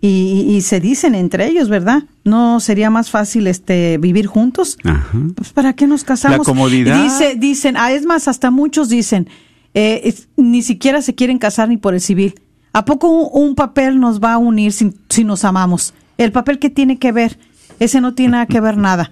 [0.02, 2.04] y, y se dicen entre ellos, verdad?
[2.24, 4.78] ¿No sería más fácil este vivir juntos?
[4.84, 5.18] Ajá.
[5.36, 6.40] Pues ¿para qué nos casamos?
[6.40, 7.02] La comodidad.
[7.04, 9.28] Dice, dicen, ah, es más, hasta muchos dicen,
[9.74, 12.36] eh, es- ni siquiera se quieren casar ni por el civil.
[12.74, 15.96] ¿A poco un, un papel nos va a unir si, si nos amamos?
[16.20, 17.40] El papel que tiene que ver,
[17.80, 19.12] ese no tiene nada que ver nada.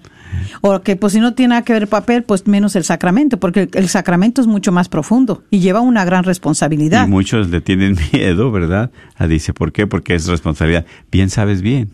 [0.60, 3.38] O que pues si no tiene nada que ver el papel, pues menos el sacramento,
[3.38, 7.06] porque el, el sacramento es mucho más profundo y lleva una gran responsabilidad.
[7.06, 8.90] Y muchos le tienen miedo, ¿verdad?
[9.16, 9.86] A dice, ¿por qué?
[9.86, 10.86] Porque es responsabilidad.
[11.10, 11.90] Bien sabes bien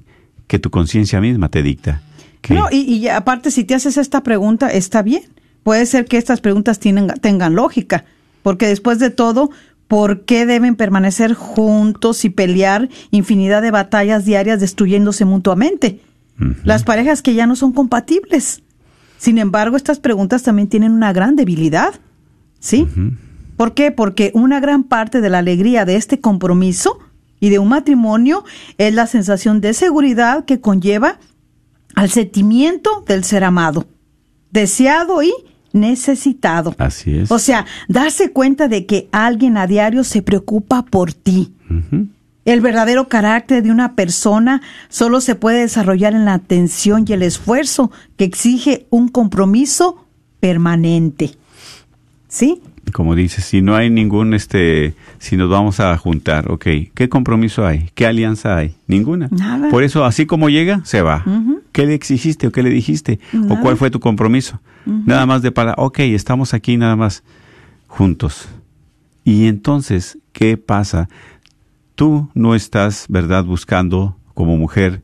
[0.47, 2.03] que tu conciencia misma te dicta.
[2.41, 5.23] Que No, y, y aparte, si te haces esta pregunta, está bien.
[5.63, 8.05] Puede ser que estas preguntas tienen, tengan lógica,
[8.43, 9.51] porque después de todo,
[9.89, 16.01] ¿por qué deben permanecer juntos y pelear infinidad de batallas diarias destruyéndose mutuamente?
[16.65, 18.63] Las parejas que ya no son compatibles.
[19.19, 21.95] Sin embargo, estas preguntas también tienen una gran debilidad.
[22.59, 22.87] ¿Sí?
[23.57, 23.91] ¿Por qué?
[23.91, 26.99] Porque una gran parte de la alegría de este compromiso
[27.41, 28.45] y de un matrimonio
[28.79, 31.19] es la sensación de seguridad que conlleva
[31.95, 33.87] al sentimiento del ser amado,
[34.51, 35.33] deseado y
[35.73, 36.75] necesitado.
[36.79, 37.31] Así es.
[37.31, 41.53] O sea, darse cuenta de que alguien a diario se preocupa por ti.
[42.45, 47.23] El verdadero carácter de una persona solo se puede desarrollar en la atención y el
[47.23, 50.05] esfuerzo que exige un compromiso
[50.41, 51.33] permanente.
[52.29, 52.61] ¿Sí?
[52.93, 57.67] Como dices, si no hay ningún, este, si nos vamos a juntar, ok, ¿qué compromiso
[57.67, 57.91] hay?
[57.95, 58.75] ¿Qué alianza hay?
[58.87, 59.29] Ninguna.
[59.31, 59.71] Nada.
[59.71, 61.25] Por eso, así como llega, se va.
[61.73, 63.21] ¿Qué le exigiste o qué le dijiste?
[63.49, 64.61] ¿O cuál fue tu compromiso?
[64.85, 67.25] Nada más de para, ok, estamos aquí nada más
[67.87, 68.49] juntos.
[69.25, 71.09] Y entonces, ¿qué pasa?
[71.95, 75.03] Tú no estás, ¿verdad?, buscando como mujer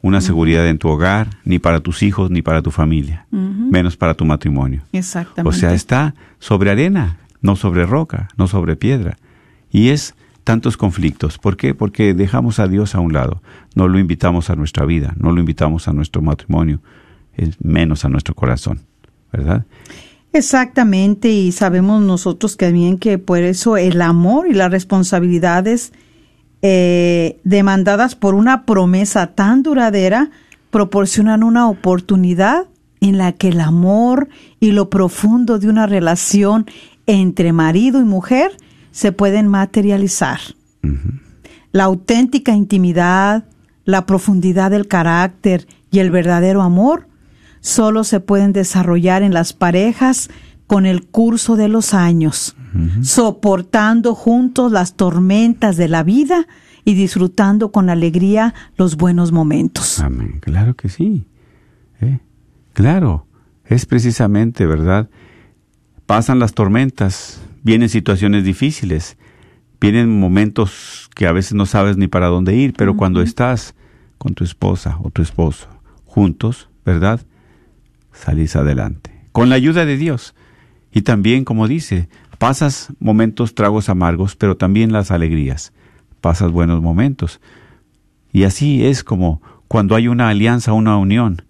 [0.00, 4.14] una seguridad en tu hogar, ni para tus hijos, ni para tu familia, menos para
[4.14, 4.82] tu matrimonio.
[4.92, 5.48] Exactamente.
[5.48, 9.16] O sea, está sobre arena, no sobre roca, no sobre piedra.
[9.70, 11.38] Y es tantos conflictos.
[11.38, 11.74] ¿Por qué?
[11.74, 13.42] Porque dejamos a Dios a un lado.
[13.76, 16.80] No lo invitamos a nuestra vida, no lo invitamos a nuestro matrimonio,
[17.36, 18.80] es menos a nuestro corazón,
[19.32, 19.64] ¿verdad?
[20.32, 25.92] Exactamente, y sabemos nosotros que bien que por eso el amor y las responsabilidades
[26.62, 30.30] eh, demandadas por una promesa tan duradera
[30.70, 32.66] proporcionan una oportunidad
[33.00, 34.28] en la que el amor
[34.60, 36.66] y lo profundo de una relación
[37.06, 38.56] entre marido y mujer
[38.92, 40.38] se pueden materializar.
[41.72, 43.44] La auténtica intimidad,
[43.84, 47.08] la profundidad del carácter y el verdadero amor
[47.60, 50.30] solo se pueden desarrollar en las parejas
[50.72, 52.56] con el curso de los años,
[53.02, 56.46] soportando juntos las tormentas de la vida
[56.82, 60.00] y disfrutando con alegría los buenos momentos.
[60.00, 60.38] Amén.
[60.40, 61.26] Claro que sí.
[62.00, 62.20] ¿Eh?
[62.72, 63.26] Claro,
[63.66, 65.10] es precisamente, ¿verdad?
[66.06, 69.18] Pasan las tormentas, vienen situaciones difíciles,
[69.78, 73.74] vienen momentos que a veces no sabes ni para dónde ir, pero cuando estás
[74.16, 75.68] con tu esposa o tu esposo
[76.06, 77.20] juntos, ¿verdad?
[78.14, 79.12] Salís adelante.
[79.32, 80.34] Con la ayuda de Dios.
[80.92, 85.72] Y también, como dice, pasas momentos tragos amargos, pero también las alegrías.
[86.20, 87.40] Pasas buenos momentos.
[88.32, 91.42] Y así es como cuando hay una alianza, una unión,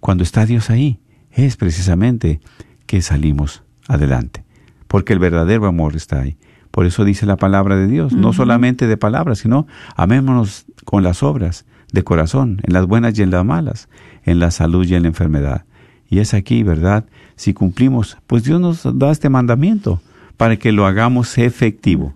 [0.00, 1.00] cuando está Dios ahí,
[1.32, 2.40] es precisamente
[2.86, 4.44] que salimos adelante.
[4.86, 6.36] Porque el verdadero amor está ahí.
[6.70, 9.66] Por eso dice la palabra de Dios, no solamente de palabras, sino
[9.96, 13.88] amémonos con las obras de corazón, en las buenas y en las malas,
[14.24, 15.64] en la salud y en la enfermedad.
[16.08, 17.06] Y es aquí, ¿verdad?
[17.36, 20.00] Si cumplimos, pues Dios nos da este mandamiento
[20.36, 22.14] para que lo hagamos efectivo.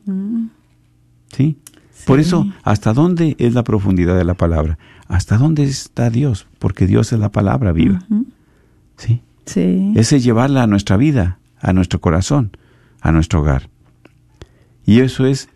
[1.35, 1.57] ¿Sí?
[2.07, 4.79] Por eso, ¿hasta dónde es la profundidad de la palabra?
[5.07, 6.47] ¿Hasta dónde está Dios?
[6.59, 8.01] Porque Dios es la palabra viva.
[8.97, 9.21] ¿Sí?
[9.47, 9.93] Sí.
[9.97, 12.57] Ese es llevarla a nuestra vida, a nuestro corazón,
[13.01, 13.69] a nuestro hogar.
[14.87, 15.49] Y eso es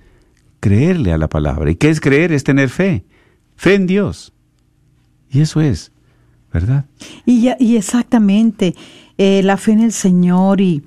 [0.60, 1.70] creerle a la palabra.
[1.70, 2.32] ¿Y qué es creer?
[2.32, 3.04] Es tener fe.
[3.56, 4.32] Fe en Dios.
[5.30, 5.92] Y eso es,
[6.52, 6.84] ¿verdad?
[7.24, 8.74] Y, ya- y exactamente,
[9.18, 10.82] eh, la fe en el Señor y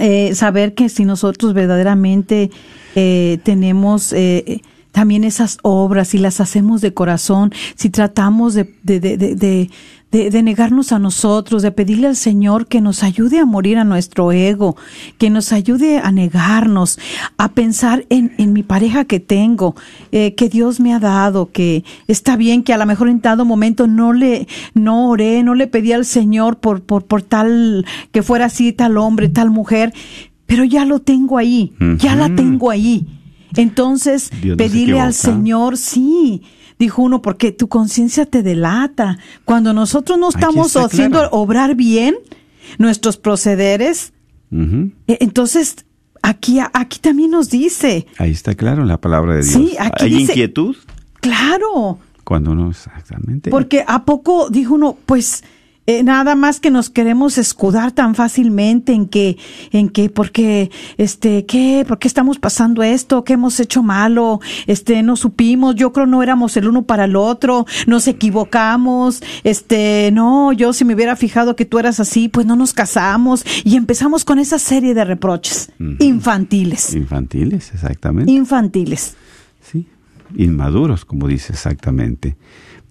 [0.00, 2.50] eh, saber que si nosotros verdaderamente
[2.94, 9.70] eh, tenemos eh, también esas obras y las hacemos de corazón, si tratamos de,
[10.12, 13.84] de- de- negarnos a nosotros, de pedirle al Señor que nos ayude a morir a
[13.84, 14.76] nuestro ego,
[15.18, 16.98] que nos ayude a negarnos,
[17.38, 19.74] a pensar en, en mi pareja que tengo,
[20.12, 23.44] eh, que Dios me ha dado, que está bien que a lo mejor en dado
[23.44, 28.22] momento no le, no oré, no le pedí al Señor por, por, por tal, que
[28.22, 29.92] fuera así, tal hombre, tal mujer,
[30.46, 33.06] pero ya lo tengo ahí, ya la tengo ahí.
[33.56, 35.14] Entonces, Dios no pedirle al.
[35.14, 36.42] Señor, sí,
[36.82, 39.18] dijo uno, porque tu conciencia te delata.
[39.44, 41.36] Cuando nosotros no estamos haciendo claro.
[41.36, 42.16] obrar bien
[42.78, 44.12] nuestros procederes,
[44.50, 45.86] eh, entonces
[46.22, 49.52] aquí, aquí también nos dice, Ahí está claro en la palabra de Dios.
[49.54, 50.76] Sí, aquí Hay dice- inquietud
[51.20, 53.50] claro, cuando no exactamente.
[53.50, 55.42] porque a poco dijo uno, pues
[55.86, 59.36] eh, nada más que nos queremos escudar tan fácilmente en que,
[59.72, 65.02] en que, porque, este, qué, por qué estamos pasando esto, qué hemos hecho malo, este,
[65.02, 70.52] no supimos, yo creo no éramos el uno para el otro, nos equivocamos, este, no,
[70.52, 74.24] yo si me hubiera fijado que tú eras así, pues no nos casamos y empezamos
[74.24, 78.30] con esa serie de reproches infantiles, Infantiles, exactamente.
[78.30, 79.16] infantiles.
[79.60, 79.86] Sí,
[80.36, 82.36] inmaduros, como dice exactamente.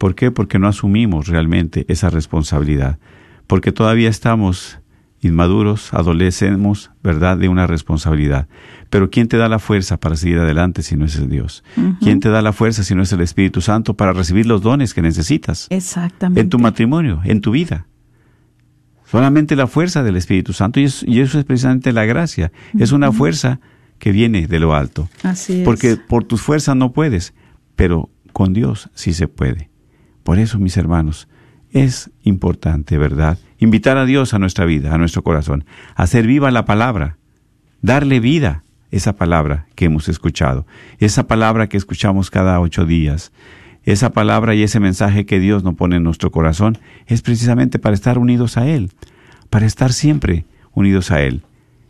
[0.02, 0.32] ¿Por qué?
[0.32, 2.98] Porque no asumimos realmente esa responsabilidad.
[3.46, 4.80] Porque todavía estamos
[5.20, 8.48] inmaduros, adolecemos, ¿verdad?, de una responsabilidad.
[8.90, 11.64] Pero ¿quién te da la fuerza para seguir adelante si no es el Dios?
[12.02, 14.96] ¿Quién te da la fuerza si no es el Espíritu Santo para recibir los dones
[14.96, 15.68] que necesitas?
[15.70, 16.42] Exactamente.
[16.42, 17.86] En tu matrimonio, en tu vida.
[19.06, 22.52] Solamente la fuerza del Espíritu Santo y, es- y eso es precisamente la gracia.
[22.80, 23.60] Es una fuerza
[24.00, 25.10] que viene de lo alto.
[25.22, 25.64] Así es.
[25.66, 27.36] Porque por tus fuerzas no puedes,
[27.76, 29.70] pero con Dios sí se puede.
[30.24, 31.28] Por eso, mis hermanos,
[31.72, 33.38] es importante, ¿verdad?
[33.60, 35.66] Invitar a Dios a nuestra vida, a nuestro corazón,
[35.96, 37.18] hacer viva la palabra,
[37.82, 40.66] darle vida a esa palabra que hemos escuchado,
[41.00, 43.32] esa palabra que escuchamos cada ocho días,
[43.84, 47.96] esa palabra y ese mensaje que Dios nos pone en nuestro corazón, es precisamente para
[47.96, 48.92] estar unidos a Él,
[49.50, 51.44] para estar siempre unidos a Él.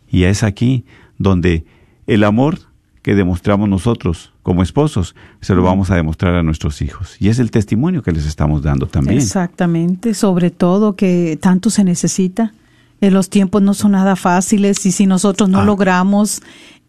[0.08, 0.84] Y es aquí
[1.18, 1.64] donde
[2.06, 2.58] el amor
[3.02, 7.16] que demostramos nosotros como esposos, se lo vamos a demostrar a nuestros hijos.
[7.18, 9.18] Y es el testimonio que les estamos dando también.
[9.20, 12.52] Exactamente, sobre todo que tanto se necesita.
[13.00, 15.64] Eh, los tiempos no son nada fáciles y si nosotros no Ah.
[15.64, 16.40] logramos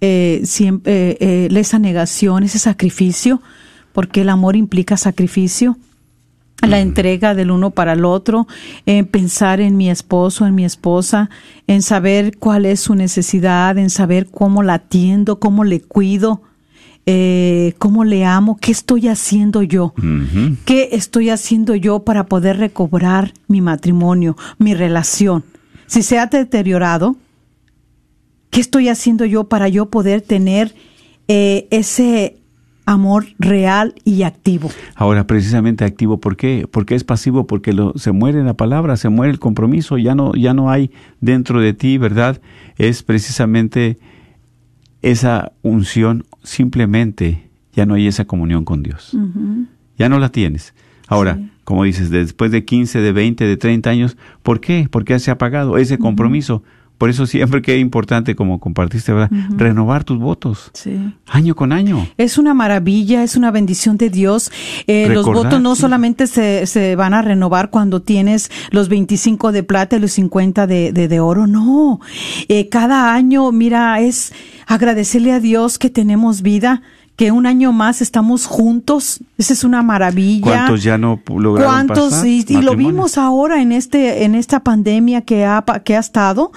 [0.01, 1.17] eh, siempre eh,
[1.49, 3.41] eh, esa negación, ese sacrificio,
[3.93, 5.77] porque el amor implica sacrificio,
[6.61, 8.47] la entrega del uno para el otro,
[8.85, 11.29] en pensar en mi esposo, en mi esposa,
[11.67, 16.41] en saber cuál es su necesidad, en saber cómo la atiendo, cómo le cuido,
[17.05, 19.93] eh, cómo le amo, qué estoy haciendo yo.
[20.65, 25.43] ¿Qué estoy haciendo yo para poder recobrar mi matrimonio, mi relación?
[25.87, 27.17] Si se ha deteriorado,
[28.51, 30.73] ¿qué estoy haciendo yo para yo poder tener
[31.27, 32.37] eh, ese
[32.85, 34.69] amor real y activo?
[34.95, 36.67] Ahora, precisamente activo, ¿por qué?
[36.69, 40.33] Porque es pasivo, porque lo, se muere la palabra, se muere el compromiso, ya no,
[40.33, 42.41] ya no hay dentro de ti, ¿verdad?
[42.77, 43.97] Es precisamente
[45.01, 49.15] esa unción, simplemente ya no hay esa comunión con Dios.
[49.97, 50.73] Ya no la tienes.
[51.07, 54.87] Ahora, como dices, después de 15, de 20, de 30 años, ¿por qué?
[54.89, 56.63] ¿Por qué se ha apagado ese compromiso?
[56.97, 59.29] Por eso siempre que es importante, como compartiste, ¿verdad?
[59.57, 60.71] Renovar tus votos.
[60.73, 61.13] Sí.
[61.27, 62.07] Año con año.
[62.17, 64.51] Es una maravilla, es una bendición de Dios.
[64.87, 65.81] Eh, los votos no sí.
[65.81, 70.65] solamente se, se van a renovar cuando tienes los 25 de plata y los 50
[70.67, 71.99] de, de, de oro, no.
[72.47, 74.31] Eh, cada año, mira, es
[74.65, 76.81] agradecerle a Dios que tenemos vida,
[77.15, 79.19] que un año más estamos juntos.
[79.37, 80.41] Esa es una maravilla.
[80.41, 82.09] ¿Cuántos ya no lograron ¿Cuántos?
[82.11, 82.27] pasar?
[82.27, 86.51] Y, y lo vimos ahora en este, en esta pandemia que ha, que ha estado.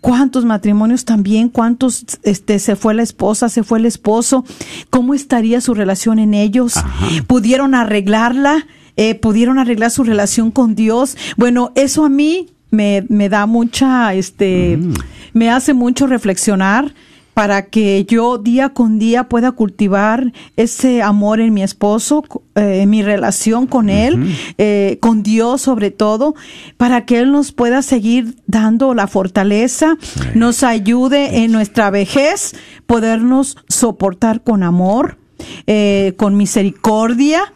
[0.00, 1.48] ¿Cuántos matrimonios también?
[1.50, 4.44] ¿Cuántos, este, se fue la esposa, se fue el esposo?
[4.90, 6.74] ¿Cómo estaría su relación en ellos?
[7.26, 8.66] ¿Pudieron arreglarla?
[8.96, 11.16] Eh, ¿Pudieron arreglar su relación con Dios?
[11.36, 14.94] Bueno, eso a mí me, me da mucha, este, Mm.
[15.34, 16.94] me hace mucho reflexionar
[17.38, 22.24] para que yo día con día pueda cultivar ese amor en mi esposo,
[22.56, 26.34] eh, en mi relación con él, eh, con Dios sobre todo,
[26.78, 29.96] para que Él nos pueda seguir dando la fortaleza,
[30.34, 32.56] nos ayude en nuestra vejez,
[32.88, 35.16] podernos soportar con amor,
[35.68, 37.52] eh, con misericordia.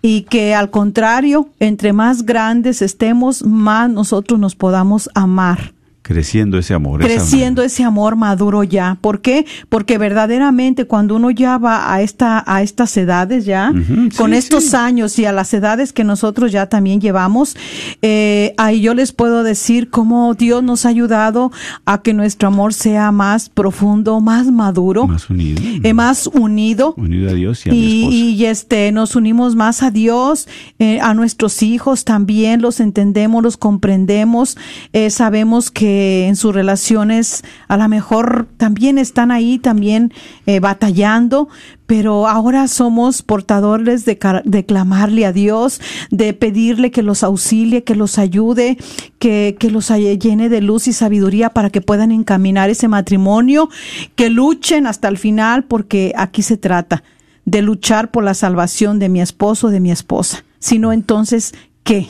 [0.00, 5.72] Y que al contrario, entre más grandes estemos, más nosotros nos podamos amar
[6.08, 7.00] Creciendo ese amor.
[7.00, 8.96] creciendo ese amor maduro ya.
[9.02, 9.44] ¿Por qué?
[9.68, 13.70] Porque verdaderamente cuando uno ya va a esta a estas edades ya,
[14.16, 14.76] con sí, estos sí.
[14.76, 17.56] años y a las edades que nosotros ya también llevamos,
[18.00, 21.52] eh, ahí yo les puedo decir cómo Dios nos ha ayudado
[21.84, 25.60] a que nuestro amor sea más profundo, más maduro, Más unido.
[25.82, 28.14] eh, más unido unido a Dios y a mi esposa.
[28.16, 30.48] y, este nos unimos más a Dios,
[30.78, 34.56] eh, a nuestros hijos también los entendemos, los comprendemos,
[34.94, 40.12] eh, sabemos que en sus relaciones a lo mejor también están ahí, también
[40.46, 41.48] eh, batallando,
[41.86, 45.80] pero ahora somos portadores de, de clamarle a Dios,
[46.10, 48.76] de pedirle que los auxilie, que los ayude,
[49.18, 53.70] que, que los llene de luz y sabiduría para que puedan encaminar ese matrimonio,
[54.16, 57.02] que luchen hasta el final, porque aquí se trata
[57.44, 60.44] de luchar por la salvación de mi esposo, de mi esposa.
[60.58, 62.06] Si no, entonces, ¿qué?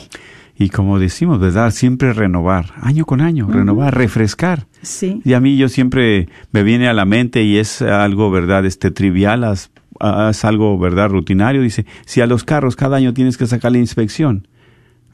[0.61, 1.71] Y como decimos, ¿verdad?
[1.71, 4.67] Siempre renovar, año con año, renovar, refrescar.
[4.81, 5.21] Sí.
[5.23, 8.65] Y a mí yo siempre me viene a la mente y es algo, ¿verdad?
[8.65, 11.09] Este trivial, es algo, ¿verdad?
[11.11, 11.61] Rutinario.
[11.61, 14.49] Dice, si a los carros cada año tienes que sacar la inspección,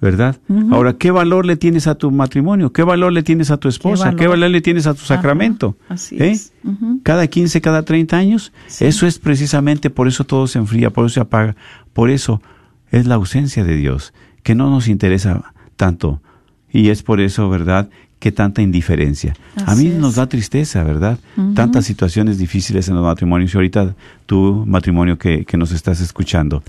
[0.01, 0.37] ¿verdad?
[0.71, 2.73] Ahora, ¿qué valor le tienes a tu matrimonio?
[2.73, 4.15] ¿Qué valor le tienes a tu esposa?
[4.15, 4.49] ¿Qué valor, valor?
[4.49, 5.77] le tienes a tu sacramento?
[5.89, 6.31] así ¿Eh?
[6.31, 6.53] es.
[7.03, 8.51] Cada 15, cada 30 años.
[8.79, 11.55] Eso es precisamente, por eso todo se enfría, por eso se apaga.
[11.93, 12.41] Por eso
[12.89, 14.11] es la ausencia de Dios,
[14.45, 16.21] que no nos interesa tanto.
[16.71, 17.89] Y es por eso, ¿verdad?,
[18.19, 19.33] que tanta indiferencia.
[19.65, 19.95] a mí es.
[19.95, 21.17] nos da tristeza, ¿verdad?
[21.55, 23.53] Tantas situaciones difíciles en los matrimonios.
[23.53, 23.95] Y ahorita
[24.27, 26.61] tu matrimonio que, que nos estás escuchando,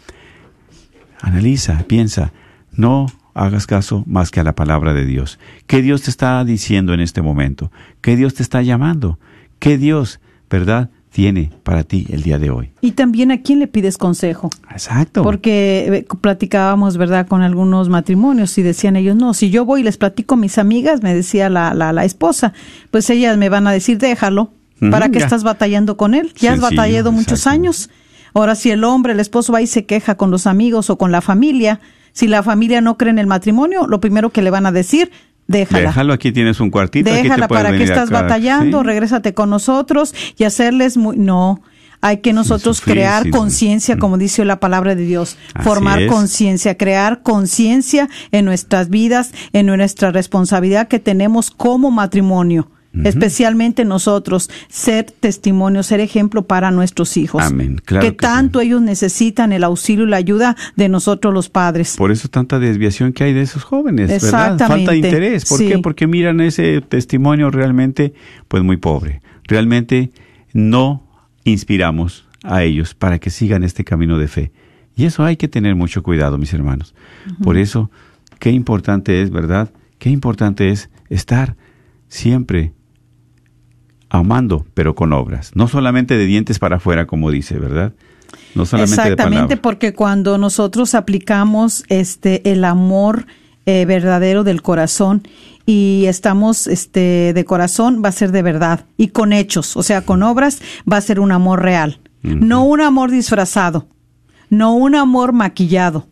[1.20, 2.32] analiza, piensa,
[2.72, 5.38] no hagas caso más que a la palabra de Dios.
[5.66, 7.70] ¿Qué Dios te está diciendo en este momento?
[8.00, 9.18] ¿Qué Dios te está llamando?
[9.58, 10.18] ¿Qué Dios,
[10.48, 12.72] verdad, tiene para ti el día de hoy?
[12.82, 14.50] Y también a quién le pides consejo.
[14.70, 15.22] Exacto.
[15.22, 19.84] Porque eh, platicábamos, ¿verdad?, con algunos matrimonios y decían ellos, no, si yo voy y
[19.84, 22.52] les platico a mis amigas, me decía la, la, la esposa,
[22.90, 24.52] pues ellas me van a decir, déjalo,
[24.90, 25.24] ¿para qué ya.
[25.24, 26.34] estás batallando con él?
[26.36, 27.88] Ya has batallado muchos años.
[28.34, 31.12] Ahora, si el hombre, el esposo va y se queja con los amigos o con
[31.12, 31.80] la familia,
[32.12, 35.10] si la familia no cree en el matrimonio, lo primero que le van a decir,
[35.46, 35.88] déjala.
[35.88, 37.10] Déjalo, aquí tienes un cuartito.
[37.10, 38.22] aquí te Déjala para que estás acá.
[38.22, 38.86] batallando, Sí.
[38.86, 41.60] regrésate con nosotros y hacerles muy no.
[42.02, 46.76] Hay que nosotros sufrir, crear conciencia, como dice la palabra de Dios, Así formar conciencia,
[46.76, 52.68] crear conciencia en nuestras vidas, en nuestra responsabilidad que tenemos como matrimonio,
[53.04, 57.42] especialmente nosotros, ser testimonio, ser ejemplo para nuestros hijos.
[57.42, 58.32] Amén, claro que, que sí.
[58.32, 61.96] tanto ellos necesitan el auxilio y la ayuda de nosotros los padres.
[61.96, 64.58] Por eso tanta desviación que hay de esos jóvenes, ¿verdad?
[64.58, 65.44] Falta de interés.
[65.44, 65.68] ¿Por sí.
[65.68, 65.78] qué?
[65.78, 68.14] Porque miran ese testimonio realmente,
[68.48, 69.20] pues muy pobre.
[69.44, 70.10] Realmente
[70.52, 71.02] no
[71.44, 74.52] inspiramos a ellos para que sigan este camino de fe.
[74.96, 76.94] Y eso hay que tener mucho cuidado, mis hermanos.
[77.42, 77.90] Por eso,
[78.38, 79.70] qué importante es, ¿verdad?
[79.98, 81.56] Qué importante es estar
[82.08, 82.72] siempre
[84.08, 85.52] amando, pero con obras.
[85.54, 87.92] No solamente de dientes para afuera, como dice, ¿verdad?
[88.54, 93.26] No solamente Exactamente, porque cuando nosotros aplicamos este el amor
[93.66, 95.22] eh, verdadero del corazón
[95.66, 100.02] y estamos este de corazón va a ser de verdad y con hechos, o sea,
[100.02, 103.88] con obras va a ser un amor real, no un amor disfrazado,
[104.48, 106.08] no un amor maquillado,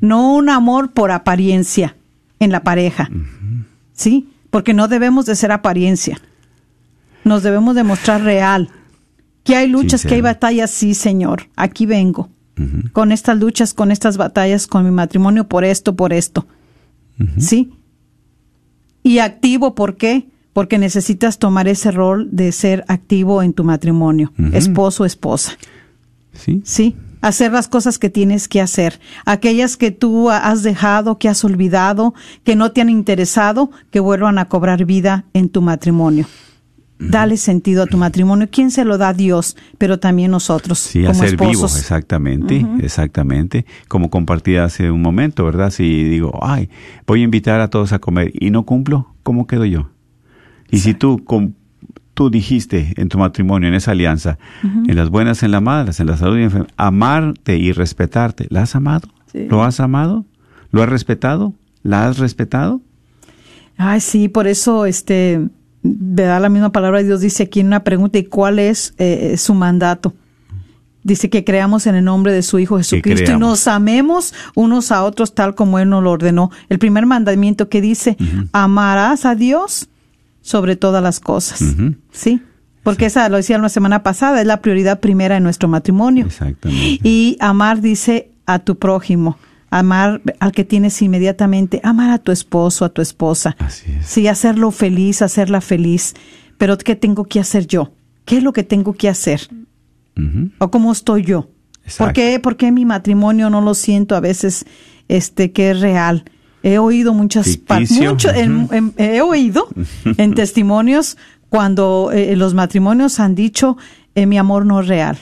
[0.00, 1.96] no un amor por apariencia
[2.38, 3.10] en la pareja.
[3.92, 4.28] ¿Sí?
[4.50, 6.20] Porque no debemos de ser apariencia.
[7.26, 8.70] Nos debemos demostrar real
[9.42, 11.48] Que hay luchas, que hay batallas, sí, Señor.
[11.56, 12.30] Aquí vengo.
[12.92, 16.46] Con estas luchas, con estas batallas, con mi matrimonio, por esto, por esto.
[17.36, 17.72] ¿Sí?
[19.02, 20.28] Y activo, ¿por qué?
[20.52, 24.56] Porque necesitas tomar ese rol de ser activo en tu matrimonio, Ujú.
[24.56, 25.52] esposo, esposa.
[26.32, 26.62] Sí.
[26.64, 29.00] Sí, hacer las cosas que tienes que hacer.
[29.24, 32.14] Aquellas que tú has dejado, que has olvidado,
[32.44, 36.26] que no te han interesado, que vuelvan a cobrar vida en tu matrimonio.
[36.98, 38.48] Dale sentido a tu matrimonio.
[38.50, 39.12] ¿Quién se lo da?
[39.12, 41.78] Dios, pero también nosotros Sí, como hacer vivo, esposos.
[41.78, 43.66] exactamente, exactamente.
[43.88, 45.70] Como compartí hace un momento, ¿verdad?
[45.70, 46.70] Si digo, ay,
[47.06, 49.90] voy a invitar a todos a comer y no cumplo, ¿cómo quedo yo?
[50.70, 51.52] Y si tú, com-
[52.14, 56.06] tú dijiste en tu matrimonio, en esa alianza, en las buenas, en las malas, en
[56.06, 59.08] la salud y en la enfermedad, amarte y respetarte, ¿la has amado?
[59.30, 59.46] Sí.
[59.50, 60.24] ¿Lo has amado?
[60.70, 61.52] ¿Lo has respetado?
[61.82, 62.80] ¿La has respetado?
[63.76, 65.46] Ay, sí, por eso, este,
[65.98, 66.40] ¿verdad?
[66.40, 69.54] La misma palabra de Dios dice aquí en una pregunta, ¿y cuál es eh, su
[69.54, 70.14] mandato?
[71.02, 75.04] Dice que creamos en el nombre de su Hijo Jesucristo y nos amemos unos a
[75.04, 76.50] otros tal como Él nos lo ordenó.
[76.68, 78.16] El primer mandamiento que dice,
[78.50, 79.88] amarás a Dios
[80.40, 81.62] sobre todas las cosas.
[82.10, 82.42] ¿Sí?
[82.82, 86.26] Porque esa, lo decía la semana pasada, es la prioridad primera en nuestro matrimonio.
[86.26, 87.00] Exactamente.
[87.08, 89.38] Y amar dice a tu prójimo,
[89.78, 93.56] amar al que tienes inmediatamente, amar a tu esposo, a tu esposa.
[93.58, 94.06] Así es.
[94.06, 96.14] Sí, hacerlo feliz, hacerla feliz.
[96.58, 97.92] Pero ¿qué tengo que hacer yo?
[98.24, 99.48] ¿Qué es lo que tengo que hacer?
[100.58, 101.48] ¿O cómo estoy yo?
[101.84, 102.04] Exacto.
[102.04, 104.64] ¿Por qué, por qué mi matrimonio no lo siento a veces
[105.08, 106.24] este que es real?
[106.62, 107.58] He oído muchas
[107.90, 108.74] mucho- en- Ujú.
[108.74, 109.68] en- he oído
[110.16, 111.16] en testimonios
[111.48, 113.76] cuando eh, los matrimonios han dicho
[114.16, 115.18] eh, mi amor no es real.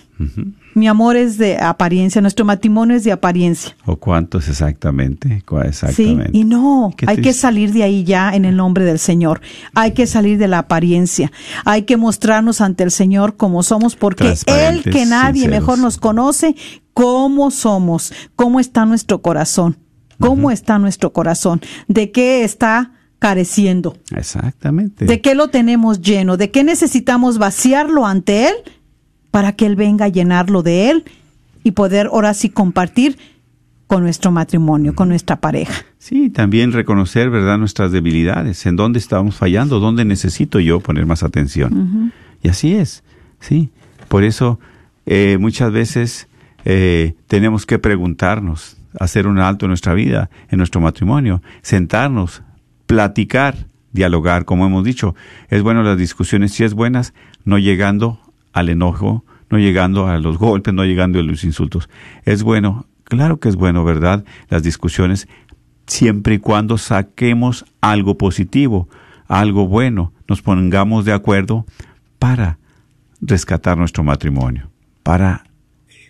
[0.75, 3.77] Mi amor es de apariencia, nuestro matrimonio es de apariencia.
[3.87, 5.43] ¿O cuántos exactamente?
[5.47, 6.31] Cu- Sí, Exactamente.
[6.33, 9.41] y no, hay que salir de ahí ya en el nombre del Señor.
[9.75, 11.31] Hay que salir de la apariencia.
[11.65, 15.61] Hay que mostrarnos ante el Señor como somos, porque Él que nadie sinceros.
[15.61, 16.57] mejor nos conoce,
[16.93, 19.79] cómo somos, cómo está nuestro corazón,
[20.19, 25.07] cómo está nuestro corazón, de qué está careciendo, Exactamente.
[25.07, 28.55] de qué lo tenemos lleno, de qué necesitamos vaciarlo ante Él
[29.35, 31.05] para que Él venga a llenarlo de Él
[31.65, 33.19] y poder ahora sí compartir
[33.89, 35.85] con nuestro matrimonio, con nuestra pareja.
[35.99, 41.25] Sí, también reconocer, ¿verdad?, nuestras debilidades, en dónde estamos fallando, dónde necesito yo poner más
[41.25, 42.13] atención.
[42.45, 43.03] Y así es,
[43.41, 43.71] sí.
[44.07, 44.61] Por eso
[45.05, 46.29] eh, muchas veces
[46.65, 52.43] eh, tenemos que preguntarnos, hacer un alto en nuestra vida, en nuestro matrimonio, sentarnos,
[52.87, 55.17] platicar, dialogar, como hemos dicho.
[55.49, 57.15] Es bueno las discusiones, si es buenas,
[57.45, 58.21] no llegando
[58.55, 61.91] al enojo, no llegando a los golpes, no llegando a los insultos.
[62.25, 64.25] Es bueno, claro que es bueno, ¿verdad?
[64.49, 65.29] Las discusiones,
[65.87, 68.89] siempre y cuando saquemos algo positivo,
[69.29, 71.67] algo bueno, nos pongamos de acuerdo
[72.19, 72.59] para
[73.21, 74.71] rescatar nuestro matrimonio,
[75.03, 75.45] para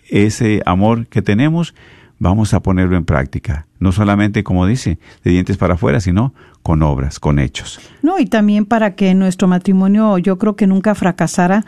[0.09, 1.73] ese amor que tenemos,
[2.19, 3.65] vamos a ponerlo en práctica.
[3.79, 7.79] No solamente, como dice, de dientes para afuera, sino con obras, con hechos.
[8.01, 11.65] No, y también para que nuestro matrimonio yo creo que nunca fracasara,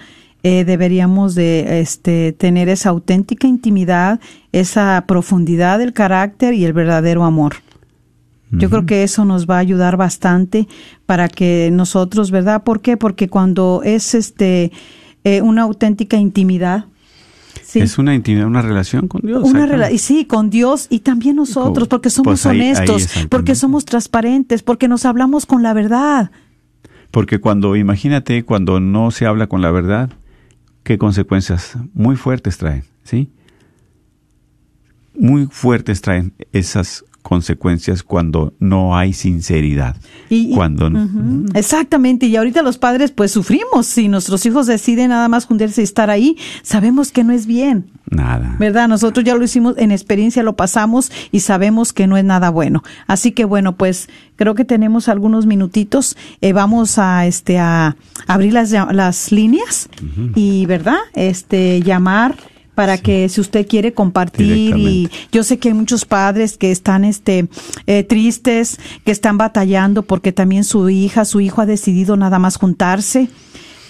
[0.50, 4.20] eh, deberíamos de este, tener esa auténtica intimidad,
[4.54, 7.54] esa profundidad del carácter y el verdadero amor.
[8.50, 10.68] Yo creo que eso nos va a ayudar bastante
[11.06, 12.64] para que nosotros, ¿verdad?
[12.64, 12.96] ¿Por qué?
[12.96, 14.72] Porque cuando es este
[15.26, 16.86] eh, una auténtica intimidad,
[17.62, 19.44] sí, Es una intimidad, una relación con Dios.
[19.44, 23.54] una rela- y sí, con Dios y también nosotros, porque somos pues ahí- honestos, porque
[23.54, 26.32] somos transparentes, porque nos hablamos con la verdad.
[27.12, 30.10] Porque cuando, imagínate, cuando no se habla con la verdad,
[30.88, 33.30] qué consecuencias muy fuertes traen, ¿sí?
[35.14, 39.98] Muy fuertes traen esas consecuencias cuando no hay sinceridad.
[40.30, 45.28] Y, cuando Ujú, Exactamente, y ahorita los padres pues sufrimos si nuestros hijos deciden nada
[45.28, 48.56] más juntarse y estar ahí, sabemos que no es bien, nada.
[48.60, 48.88] ¿verdad?
[48.88, 52.82] Nosotros ya lo hicimos, en experiencia lo pasamos y sabemos que no es nada bueno.
[53.08, 54.08] Así que bueno, pues
[54.38, 59.90] creo que tenemos algunos minutitos, eh, vamos a este a abrir las, las líneas
[60.34, 61.00] y, ¿verdad?
[61.14, 62.38] Este llamar
[62.78, 67.06] para que si usted quiere compartir y yo sé que hay muchos padres que están
[67.06, 67.48] este
[67.88, 72.58] eh, tristes, que están batallando porque también su hija, su hijo ha decidido nada más
[72.58, 73.30] juntarse.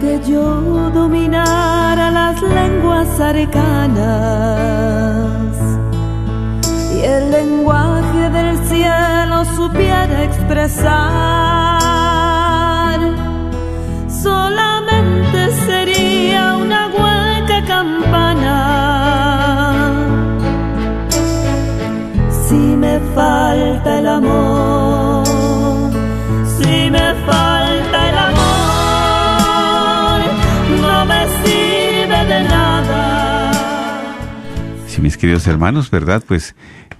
[0.00, 3.98] que yo dominara las lenguas arcanas
[6.94, 11.00] y el lenguaje del cielo supiera expresar.
[14.08, 18.56] Solamente sería una hueca campana.
[22.48, 25.26] Si me falta el amor,
[26.58, 30.20] si me falta el amor,
[30.82, 33.52] no me sirve de nada.
[34.86, 36.22] Sí, mis queridos hermanos, ¿verdad?
[36.26, 36.54] Pues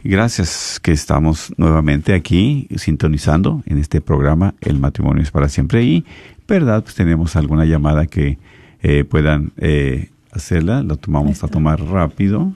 [0.05, 6.05] gracias que estamos nuevamente aquí sintonizando en este programa El matrimonio es para siempre y,
[6.47, 6.83] ¿verdad?
[6.83, 8.39] Pues tenemos alguna llamada que
[8.83, 12.53] eh, puedan eh, hacerla, la tomamos a tomar rápido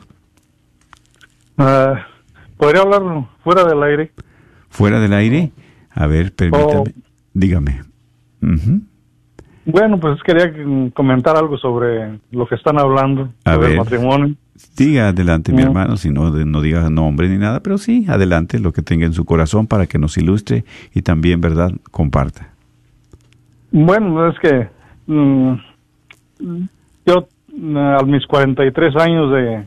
[1.56, 2.06] Ah,
[2.58, 4.12] ¿Podría hablar fuera del aire?
[4.68, 5.52] Fuera del aire.
[5.90, 6.92] A ver, permítame.
[7.36, 7.82] Dígame.
[9.66, 10.50] Bueno, pues quería
[10.94, 13.72] comentar algo sobre lo que están hablando, A sobre ver.
[13.72, 14.34] el matrimonio.
[14.76, 15.66] Diga adelante, mi Mm.
[15.66, 19.12] hermano, si no, no diga nombre ni nada, pero sí, adelante, lo que tenga en
[19.12, 20.64] su corazón para que nos ilustre
[20.94, 22.48] y también, ¿verdad?, comparta.
[23.70, 24.68] Bueno, es que
[25.06, 25.52] mm,
[27.04, 29.64] yo mm, a mis 43 años de,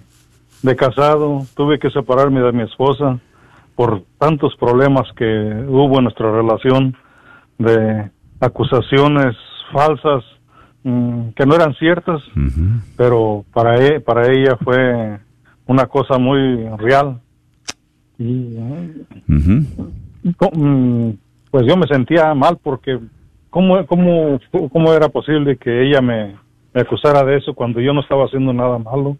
[0.63, 3.19] de casado tuve que separarme de mi esposa
[3.75, 5.25] por tantos problemas que
[5.67, 6.95] hubo en nuestra relación
[7.59, 9.35] de acusaciones
[9.71, 10.23] falsas
[10.83, 12.21] mm, que no eran ciertas,
[12.97, 15.19] pero para e- para ella fue
[15.67, 17.19] una cosa muy real.
[18.17, 18.57] Y
[19.27, 21.11] mm,
[21.51, 22.99] pues yo me sentía mal porque
[23.49, 24.39] cómo cómo
[24.71, 26.35] cómo era posible que ella me,
[26.73, 29.17] me acusara de eso cuando yo no estaba haciendo nada malo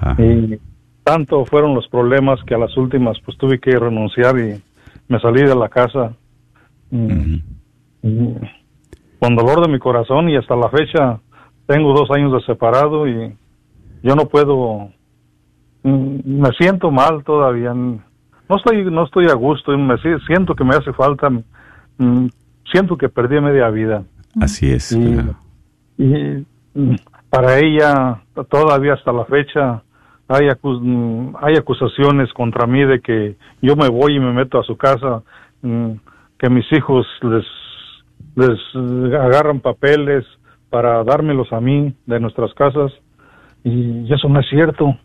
[0.00, 0.16] Ajá.
[0.22, 0.58] y
[1.04, 4.62] tanto fueron los problemas que a las últimas pues tuve que renunciar y
[5.08, 6.14] me salí de la casa
[6.90, 8.34] mm,
[9.18, 11.20] con dolor de mi corazón y hasta la fecha
[11.66, 13.34] tengo dos años de separado y
[14.02, 14.88] yo no puedo
[15.82, 18.00] mm, me siento mal todavía no
[18.56, 21.30] estoy no estoy a gusto me si- siento que me hace falta
[21.98, 22.26] mm,
[22.72, 24.02] siento que perdí media vida
[24.40, 24.92] Así es.
[24.92, 25.34] y, claro.
[25.98, 26.94] y, mm,
[27.28, 29.82] para ella todavía hasta la fecha
[30.28, 34.58] hay, acu- mm, hay acusaciones contra mí de que yo me voy y me meto
[34.60, 35.22] a su casa,
[36.40, 37.44] que mis hijos les,
[38.34, 40.24] les eh, agarran papeles
[40.70, 42.90] para dármelos a mí de nuestras casas
[43.62, 44.96] y eso no es cierto.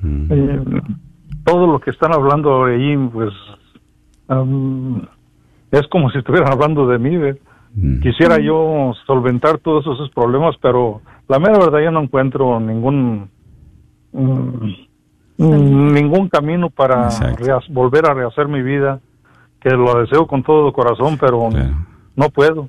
[0.00, 0.26] Mm.
[0.30, 0.62] Eh,
[1.44, 3.32] todo lo que están hablando ahí, pues
[4.28, 5.06] am,
[5.70, 7.16] es como si estuvieran hablando de mí.
[7.74, 8.00] Mm.
[8.00, 13.30] Quisiera yo solventar todos esos problemas, pero la mera verdad yo no encuentro ningún
[14.12, 14.72] mm,
[15.38, 17.08] ningún camino para
[17.70, 19.00] volver a rehacer mi vida,
[19.62, 21.86] que lo deseo con todo corazón, pero Claro.
[22.16, 22.68] no puedo.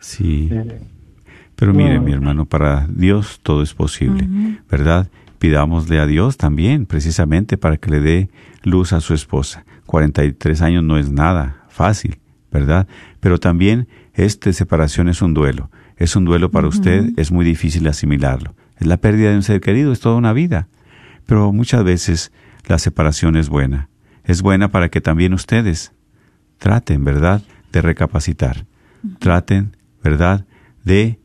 [0.00, 0.48] Sí.
[0.50, 0.80] Eh,
[1.56, 4.26] Pero mire, mi hermano, para Dios todo es posible,
[4.68, 5.08] ¿verdad?
[5.38, 8.28] Pidámosle a Dios también, precisamente, para que le dé
[8.64, 9.64] luz a su esposa.
[9.86, 12.18] 43 años no es nada fácil,
[12.50, 12.88] ¿verdad?
[13.20, 15.70] Pero también esta separación es un duelo.
[15.96, 18.54] Es un duelo para usted, es muy difícil asimilarlo.
[18.78, 20.66] Es la pérdida de un ser querido, es toda una vida.
[21.26, 22.32] Pero muchas veces
[22.66, 23.88] la separación es buena.
[24.24, 25.92] Es buena para que también ustedes
[26.62, 27.42] traten, ¿verdad?,
[27.72, 28.66] de recapacitar.
[29.18, 30.46] Traten, ¿verdad?,
[30.84, 31.18] de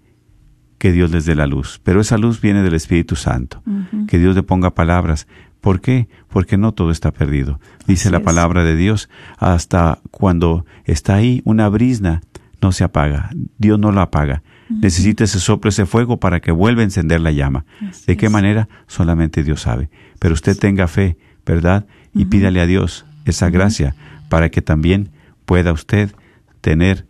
[0.79, 1.79] que Dios les dé la luz.
[1.83, 3.61] Pero esa luz viene del Espíritu Santo.
[4.07, 5.27] Que Dios le ponga palabras.
[5.61, 6.07] ¿Por qué?
[6.27, 7.59] Porque no todo está perdido.
[7.87, 8.23] Dice Así la es.
[8.23, 12.21] palabra de Dios, hasta cuando está ahí una brisna,
[12.61, 13.29] no se apaga.
[13.59, 14.41] Dios no la apaga.
[14.69, 17.65] Necesita ese soplo, ese fuego para que vuelva a encender la llama.
[17.89, 18.31] Así ¿De qué es.
[18.31, 18.67] manera?
[18.87, 19.89] Solamente Dios sabe.
[20.19, 21.85] Pero usted tenga fe, ¿verdad?
[22.13, 23.95] Y pídale a Dios esa gracia
[24.29, 25.09] para que también
[25.47, 26.11] pueda usted
[26.59, 27.07] tener